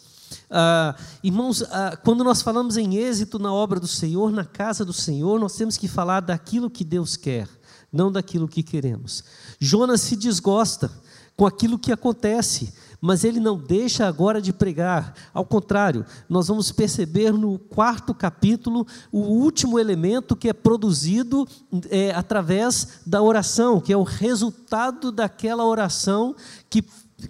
Ah, 0.49 0.95
irmãos, 1.21 1.61
ah, 1.61 1.97
quando 2.01 2.23
nós 2.23 2.41
falamos 2.41 2.77
em 2.77 2.95
êxito 2.95 3.37
na 3.37 3.51
obra 3.51 3.81
do 3.81 3.87
Senhor, 3.87 4.31
na 4.31 4.45
casa 4.45 4.85
do 4.85 4.93
Senhor, 4.93 5.37
nós 5.37 5.57
temos 5.57 5.75
que 5.75 5.89
falar 5.89 6.21
daquilo 6.21 6.69
que 6.69 6.85
Deus 6.85 7.17
quer, 7.17 7.49
não 7.91 8.09
daquilo 8.09 8.47
que 8.47 8.63
queremos. 8.63 9.25
Jonas 9.59 9.99
se 9.99 10.15
desgosta 10.15 10.89
com 11.35 11.45
aquilo 11.45 11.77
que 11.77 11.91
acontece, 11.91 12.71
mas 13.01 13.23
ele 13.23 13.39
não 13.39 13.57
deixa 13.57 14.07
agora 14.07 14.41
de 14.41 14.51
pregar. 14.51 15.13
Ao 15.33 15.45
contrário, 15.45 16.05
nós 16.27 16.47
vamos 16.47 16.71
perceber 16.71 17.31
no 17.31 17.57
quarto 17.57 18.13
capítulo 18.13 18.85
o 19.11 19.19
último 19.19 19.79
elemento 19.79 20.35
que 20.35 20.49
é 20.49 20.53
produzido 20.53 21.47
é, 21.89 22.11
através 22.11 22.99
da 23.05 23.21
oração, 23.21 23.79
que 23.79 23.93
é 23.93 23.97
o 23.97 24.03
resultado 24.03 25.11
daquela 25.11 25.65
oração 25.65 26.35
que 26.69 26.83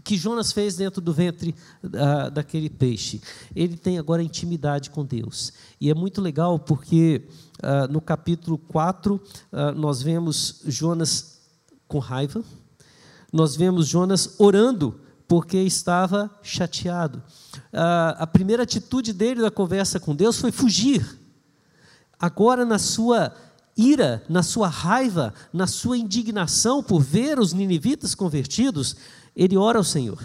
que 0.03 0.15
Jonas 0.15 0.51
fez 0.51 0.75
dentro 0.75 1.01
do 1.01 1.11
ventre 1.11 1.55
uh, 1.83 2.29
daquele 2.29 2.69
peixe. 2.69 3.21
Ele 3.55 3.75
tem 3.75 3.97
agora 3.97 4.21
intimidade 4.21 4.89
com 4.89 5.03
Deus. 5.03 5.51
E 5.81 5.89
é 5.89 5.93
muito 5.95 6.21
legal 6.21 6.59
porque 6.59 7.27
uh, 7.63 7.91
no 7.91 7.99
capítulo 7.99 8.57
4 8.57 9.15
uh, 9.15 9.21
ah, 9.51 9.71
nós 9.71 10.01
vemos 10.01 10.61
Jonas 10.65 11.39
com 11.87 11.97
raiva, 11.97 12.43
nós 13.33 13.55
vemos 13.55 13.87
Jonas 13.87 14.35
orando 14.37 14.99
porque 15.29 15.59
estava 15.59 16.27
chateado. 16.41 17.21
Ah, 17.71 18.15
a 18.17 18.25
primeira 18.25 18.63
atitude 18.63 19.13
dele 19.13 19.43
na 19.43 19.51
conversa 19.51 19.99
com 19.99 20.15
Deus 20.15 20.39
foi 20.39 20.51
fugir. 20.51 21.05
Agora, 22.19 22.65
na 22.65 22.79
sua 22.79 23.31
ira, 23.77 24.23
na 24.27 24.41
sua 24.41 24.67
raiva, 24.67 25.31
na 25.53 25.67
sua 25.67 25.99
indignação 25.99 26.81
por 26.81 26.99
ver 26.99 27.39
os 27.39 27.53
ninivitas 27.53 28.15
convertidos, 28.15 28.95
ele 29.35 29.55
ora 29.55 29.77
ao 29.77 29.83
Senhor. 29.83 30.19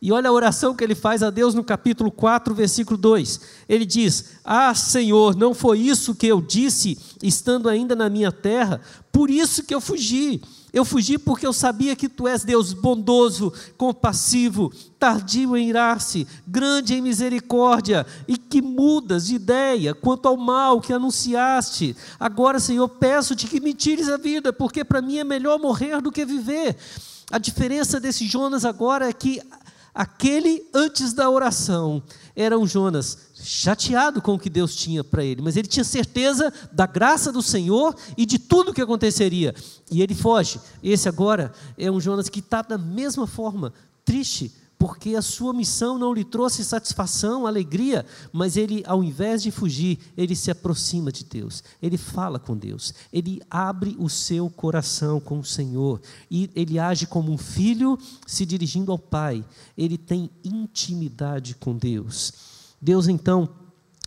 E 0.00 0.12
olha 0.12 0.28
a 0.28 0.32
oração 0.32 0.76
que 0.76 0.84
ele 0.84 0.94
faz 0.94 1.20
a 1.20 1.30
Deus 1.30 1.52
no 1.52 1.64
capítulo 1.64 2.12
4, 2.12 2.54
versículo 2.54 2.96
2. 2.96 3.40
Ele 3.68 3.84
diz: 3.84 4.36
Ah, 4.44 4.72
Senhor, 4.76 5.34
não 5.34 5.52
foi 5.52 5.80
isso 5.80 6.14
que 6.14 6.28
eu 6.28 6.40
disse 6.40 6.96
estando 7.20 7.68
ainda 7.68 7.96
na 7.96 8.08
minha 8.08 8.30
terra, 8.30 8.80
por 9.10 9.28
isso 9.28 9.64
que 9.64 9.74
eu 9.74 9.80
fugi. 9.80 10.40
Eu 10.74 10.84
fugi 10.84 11.16
porque 11.18 11.46
eu 11.46 11.52
sabia 11.52 11.94
que 11.94 12.08
tu 12.08 12.26
és 12.26 12.42
Deus 12.42 12.72
bondoso, 12.72 13.52
compassivo, 13.78 14.72
tardio 14.98 15.56
em 15.56 15.68
irar-se, 15.68 16.26
grande 16.44 16.94
em 16.94 17.00
misericórdia 17.00 18.04
e 18.26 18.36
que 18.36 18.60
mudas 18.60 19.26
de 19.26 19.36
ideia 19.36 19.94
quanto 19.94 20.26
ao 20.26 20.36
mal 20.36 20.80
que 20.80 20.92
anunciaste. 20.92 21.96
Agora, 22.18 22.58
Senhor, 22.58 22.88
peço-te 22.88 23.46
que 23.46 23.60
me 23.60 23.72
tires 23.72 24.08
a 24.08 24.16
vida, 24.16 24.52
porque 24.52 24.84
para 24.84 25.00
mim 25.00 25.18
é 25.18 25.22
melhor 25.22 25.60
morrer 25.60 26.02
do 26.02 26.10
que 26.10 26.24
viver. 26.24 26.76
A 27.30 27.38
diferença 27.38 28.00
desse 28.00 28.26
Jonas 28.26 28.64
agora 28.64 29.08
é 29.08 29.12
que 29.12 29.40
aquele 29.94 30.68
antes 30.74 31.12
da 31.12 31.30
oração 31.30 32.02
era 32.34 32.58
um 32.58 32.66
Jonas 32.66 33.23
chateado 33.44 34.22
com 34.22 34.34
o 34.34 34.38
que 34.38 34.48
Deus 34.48 34.74
tinha 34.74 35.04
para 35.04 35.22
ele, 35.22 35.42
mas 35.42 35.56
ele 35.56 35.68
tinha 35.68 35.84
certeza 35.84 36.52
da 36.72 36.86
graça 36.86 37.30
do 37.30 37.42
Senhor 37.42 37.94
e 38.16 38.24
de 38.24 38.38
tudo 38.38 38.70
o 38.70 38.74
que 38.74 38.80
aconteceria. 38.80 39.54
E 39.90 40.02
ele 40.02 40.14
foge. 40.14 40.58
Esse 40.82 41.08
agora 41.08 41.52
é 41.76 41.90
um 41.90 42.00
Jonas 42.00 42.28
que 42.28 42.40
está 42.40 42.62
da 42.62 42.78
mesma 42.78 43.26
forma, 43.26 43.72
triste, 44.04 44.50
porque 44.78 45.14
a 45.14 45.22
sua 45.22 45.52
missão 45.52 45.98
não 45.98 46.12
lhe 46.12 46.24
trouxe 46.24 46.64
satisfação, 46.64 47.46
alegria, 47.46 48.04
mas 48.32 48.56
ele, 48.56 48.82
ao 48.86 49.04
invés 49.04 49.42
de 49.42 49.50
fugir, 49.50 49.98
ele 50.16 50.34
se 50.34 50.50
aproxima 50.50 51.12
de 51.12 51.24
Deus, 51.24 51.62
ele 51.80 51.96
fala 51.96 52.38
com 52.38 52.56
Deus, 52.56 52.92
ele 53.12 53.40
abre 53.48 53.96
o 53.98 54.08
seu 54.08 54.50
coração 54.50 55.20
com 55.20 55.38
o 55.38 55.44
Senhor, 55.44 56.00
e 56.30 56.50
ele 56.54 56.78
age 56.78 57.06
como 57.06 57.32
um 57.32 57.38
filho 57.38 57.98
se 58.26 58.44
dirigindo 58.44 58.92
ao 58.92 58.98
Pai, 58.98 59.44
ele 59.76 59.96
tem 59.96 60.28
intimidade 60.44 61.54
com 61.54 61.76
Deus. 61.76 62.53
Deus 62.84 63.08
então 63.08 63.48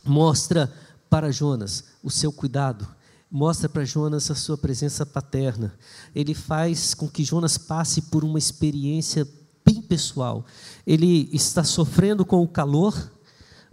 mostra 0.06 0.72
para 1.10 1.32
Jonas 1.32 1.86
o 2.04 2.12
seu 2.12 2.32
cuidado, 2.32 2.88
mostra 3.30 3.68
para 3.68 3.84
Jonas 3.84 4.30
a 4.30 4.36
sua 4.36 4.56
presença 4.56 5.04
paterna. 5.04 5.74
Ele 6.14 6.36
faz 6.36 6.94
com 6.94 7.10
que 7.10 7.24
Jonas 7.24 7.58
passe 7.58 8.04
por 8.04 8.24
uma 8.24 8.38
experiência 8.38 9.28
bem 9.66 9.82
pessoal. 9.82 10.46
Ele 10.86 11.28
está 11.34 11.64
sofrendo 11.64 12.24
com 12.24 12.44
o 12.44 12.48
calor, 12.48 12.96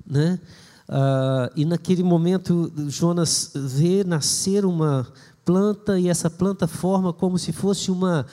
né? 0.06 0.40
Ah, 0.88 1.50
e 1.54 1.66
naquele 1.66 2.02
momento 2.02 2.72
Jonas 2.88 3.52
vê 3.54 4.04
nascer 4.04 4.64
uma 4.64 5.06
planta 5.44 6.00
e 6.00 6.08
essa 6.08 6.30
planta 6.30 6.66
forma 6.66 7.12
como 7.12 7.38
se 7.38 7.52
fosse 7.52 7.90
uma 7.90 8.24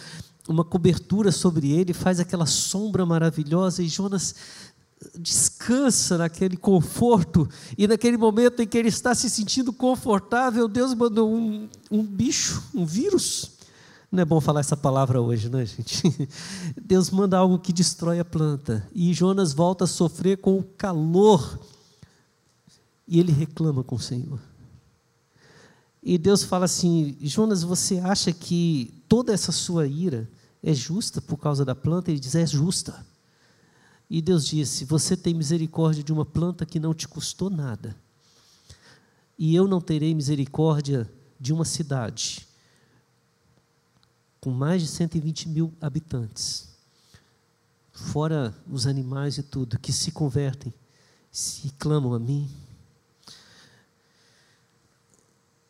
uma 0.47 0.63
cobertura 0.63 1.31
sobre 1.31 1.71
ele, 1.71 1.93
faz 1.93 2.19
aquela 2.19 2.45
sombra 2.45 3.05
maravilhosa 3.05 3.83
e 3.83 3.87
Jonas 3.87 4.35
descansa 5.17 6.17
naquele 6.17 6.55
conforto, 6.55 7.47
e 7.77 7.87
naquele 7.87 8.17
momento 8.17 8.61
em 8.61 8.67
que 8.67 8.77
ele 8.77 8.89
está 8.89 9.15
se 9.15 9.29
sentindo 9.29 9.73
confortável, 9.73 10.67
Deus 10.67 10.93
mandou 10.93 11.33
um, 11.33 11.67
um 11.89 12.03
bicho, 12.03 12.63
um 12.73 12.85
vírus. 12.85 13.51
Não 14.11 14.21
é 14.21 14.25
bom 14.25 14.41
falar 14.41 14.59
essa 14.59 14.75
palavra 14.75 15.21
hoje, 15.21 15.49
né, 15.49 15.65
gente? 15.65 16.29
Deus 16.79 17.09
manda 17.09 17.37
algo 17.37 17.57
que 17.57 17.71
destrói 17.71 18.19
a 18.19 18.25
planta, 18.25 18.87
e 18.93 19.13
Jonas 19.13 19.53
volta 19.53 19.85
a 19.85 19.87
sofrer 19.87 20.37
com 20.37 20.59
o 20.59 20.63
calor, 20.63 21.59
e 23.07 23.19
ele 23.19 23.31
reclama 23.31 23.83
com 23.83 23.95
o 23.95 23.99
Senhor. 23.99 24.39
E 26.03 26.17
Deus 26.17 26.43
fala 26.43 26.65
assim: 26.65 27.15
Jonas, 27.21 27.63
você 27.63 27.99
acha 27.99 28.33
que 28.33 29.03
toda 29.07 29.33
essa 29.33 29.51
sua 29.51 29.87
ira 29.87 30.29
é 30.63 30.73
justa 30.73 31.21
por 31.21 31.37
causa 31.37 31.63
da 31.63 31.75
planta? 31.75 32.09
Ele 32.09 32.19
diz: 32.19 32.33
é 32.33 32.45
justa. 32.45 33.05
E 34.13 34.21
Deus 34.21 34.45
disse: 34.45 34.83
Você 34.83 35.15
tem 35.15 35.33
misericórdia 35.33 36.03
de 36.03 36.11
uma 36.11 36.25
planta 36.25 36.65
que 36.65 36.81
não 36.81 36.93
te 36.93 37.07
custou 37.07 37.49
nada. 37.49 37.95
E 39.39 39.55
eu 39.55 39.69
não 39.69 39.79
terei 39.79 40.13
misericórdia 40.13 41.09
de 41.39 41.53
uma 41.53 41.63
cidade 41.63 42.45
com 44.41 44.51
mais 44.51 44.81
de 44.81 44.89
120 44.89 45.47
mil 45.47 45.73
habitantes, 45.79 46.67
fora 47.93 48.53
os 48.69 48.85
animais 48.85 49.37
e 49.37 49.43
tudo, 49.43 49.79
que 49.79 49.93
se 49.93 50.11
convertem, 50.11 50.73
se 51.31 51.69
clamam 51.79 52.13
a 52.13 52.19
mim. 52.19 52.49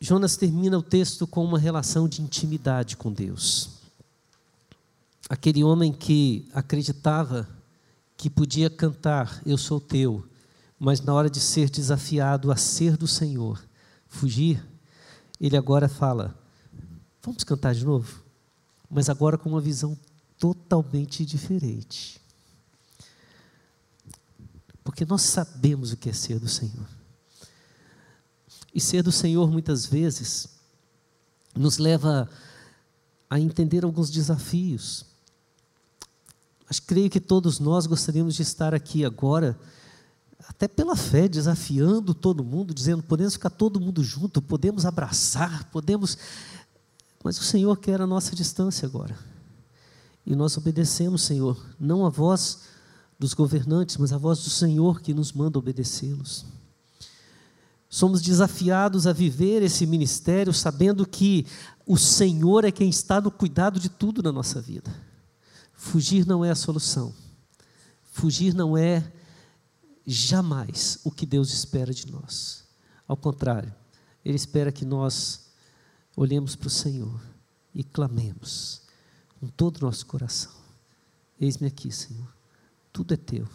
Jonas 0.00 0.36
termina 0.36 0.76
o 0.76 0.82
texto 0.82 1.28
com 1.28 1.44
uma 1.44 1.60
relação 1.60 2.08
de 2.08 2.20
intimidade 2.20 2.96
com 2.96 3.12
Deus. 3.12 3.70
Aquele 5.28 5.62
homem 5.62 5.92
que 5.92 6.48
acreditava 6.52 7.48
que 8.22 8.30
podia 8.30 8.70
cantar 8.70 9.42
Eu 9.44 9.58
sou 9.58 9.80
teu, 9.80 10.24
mas 10.78 11.00
na 11.00 11.12
hora 11.12 11.28
de 11.28 11.40
ser 11.40 11.68
desafiado 11.68 12.52
a 12.52 12.56
ser 12.56 12.96
do 12.96 13.08
Senhor, 13.08 13.60
fugir, 14.06 14.64
ele 15.40 15.56
agora 15.56 15.88
fala: 15.88 16.32
Vamos 17.20 17.42
cantar 17.42 17.74
de 17.74 17.84
novo? 17.84 18.22
Mas 18.88 19.08
agora 19.08 19.36
com 19.36 19.48
uma 19.48 19.60
visão 19.60 19.98
totalmente 20.38 21.26
diferente. 21.26 22.20
Porque 24.84 25.04
nós 25.04 25.22
sabemos 25.22 25.90
o 25.90 25.96
que 25.96 26.08
é 26.08 26.12
ser 26.12 26.38
do 26.38 26.48
Senhor. 26.48 26.86
E 28.72 28.80
ser 28.80 29.02
do 29.02 29.10
Senhor 29.10 29.50
muitas 29.50 29.84
vezes 29.84 30.48
nos 31.56 31.76
leva 31.76 32.30
a 33.28 33.40
entender 33.40 33.82
alguns 33.82 34.12
desafios 34.12 35.11
mas 36.72 36.80
creio 36.80 37.10
que 37.10 37.20
todos 37.20 37.60
nós 37.60 37.84
gostaríamos 37.84 38.34
de 38.34 38.40
estar 38.40 38.74
aqui 38.74 39.04
agora, 39.04 39.60
até 40.48 40.66
pela 40.66 40.96
fé, 40.96 41.28
desafiando 41.28 42.14
todo 42.14 42.42
mundo, 42.42 42.72
dizendo: 42.72 43.02
podemos 43.02 43.34
ficar 43.34 43.50
todo 43.50 43.78
mundo 43.78 44.02
junto, 44.02 44.40
podemos 44.40 44.86
abraçar, 44.86 45.64
podemos. 45.64 46.16
Mas 47.22 47.38
o 47.38 47.42
Senhor 47.42 47.76
quer 47.76 48.00
a 48.00 48.06
nossa 48.06 48.34
distância 48.34 48.86
agora. 48.86 49.14
E 50.24 50.34
nós 50.34 50.56
obedecemos, 50.56 51.20
Senhor, 51.20 51.62
não 51.78 52.06
a 52.06 52.08
voz 52.08 52.60
dos 53.18 53.34
governantes, 53.34 53.98
mas 53.98 54.10
a 54.10 54.16
voz 54.16 54.42
do 54.42 54.48
Senhor 54.48 55.02
que 55.02 55.12
nos 55.12 55.30
manda 55.30 55.58
obedecê-los. 55.58 56.46
Somos 57.86 58.22
desafiados 58.22 59.06
a 59.06 59.12
viver 59.12 59.62
esse 59.62 59.84
ministério 59.84 60.54
sabendo 60.54 61.04
que 61.04 61.46
o 61.86 61.98
Senhor 61.98 62.64
é 62.64 62.72
quem 62.72 62.88
está 62.88 63.20
no 63.20 63.30
cuidado 63.30 63.78
de 63.78 63.90
tudo 63.90 64.22
na 64.22 64.32
nossa 64.32 64.58
vida. 64.58 65.11
Fugir 65.82 66.24
não 66.24 66.44
é 66.44 66.50
a 66.50 66.54
solução. 66.54 67.12
Fugir 68.04 68.54
não 68.54 68.78
é 68.78 69.12
jamais 70.06 71.00
o 71.02 71.10
que 71.10 71.26
Deus 71.26 71.52
espera 71.52 71.92
de 71.92 72.10
nós. 72.10 72.64
Ao 73.06 73.16
contrário, 73.16 73.74
Ele 74.24 74.36
espera 74.36 74.70
que 74.70 74.84
nós 74.84 75.50
olhemos 76.16 76.54
para 76.54 76.68
o 76.68 76.70
Senhor 76.70 77.20
e 77.74 77.82
clamemos 77.82 78.82
com 79.40 79.48
todo 79.48 79.78
o 79.78 79.84
nosso 79.84 80.06
coração: 80.06 80.52
Eis-me 81.38 81.66
aqui, 81.66 81.90
Senhor, 81.90 82.32
tudo 82.92 83.12
é 83.12 83.16
teu, 83.16 83.48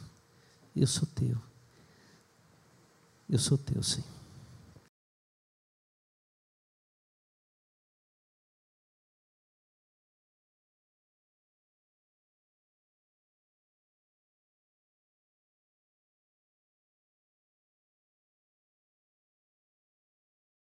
eu 0.75 0.85
sou 0.85 1.07
teu, 1.07 1.37
eu 3.29 3.39
sou 3.39 3.57
teu, 3.57 3.81
Senhor. 3.81 4.16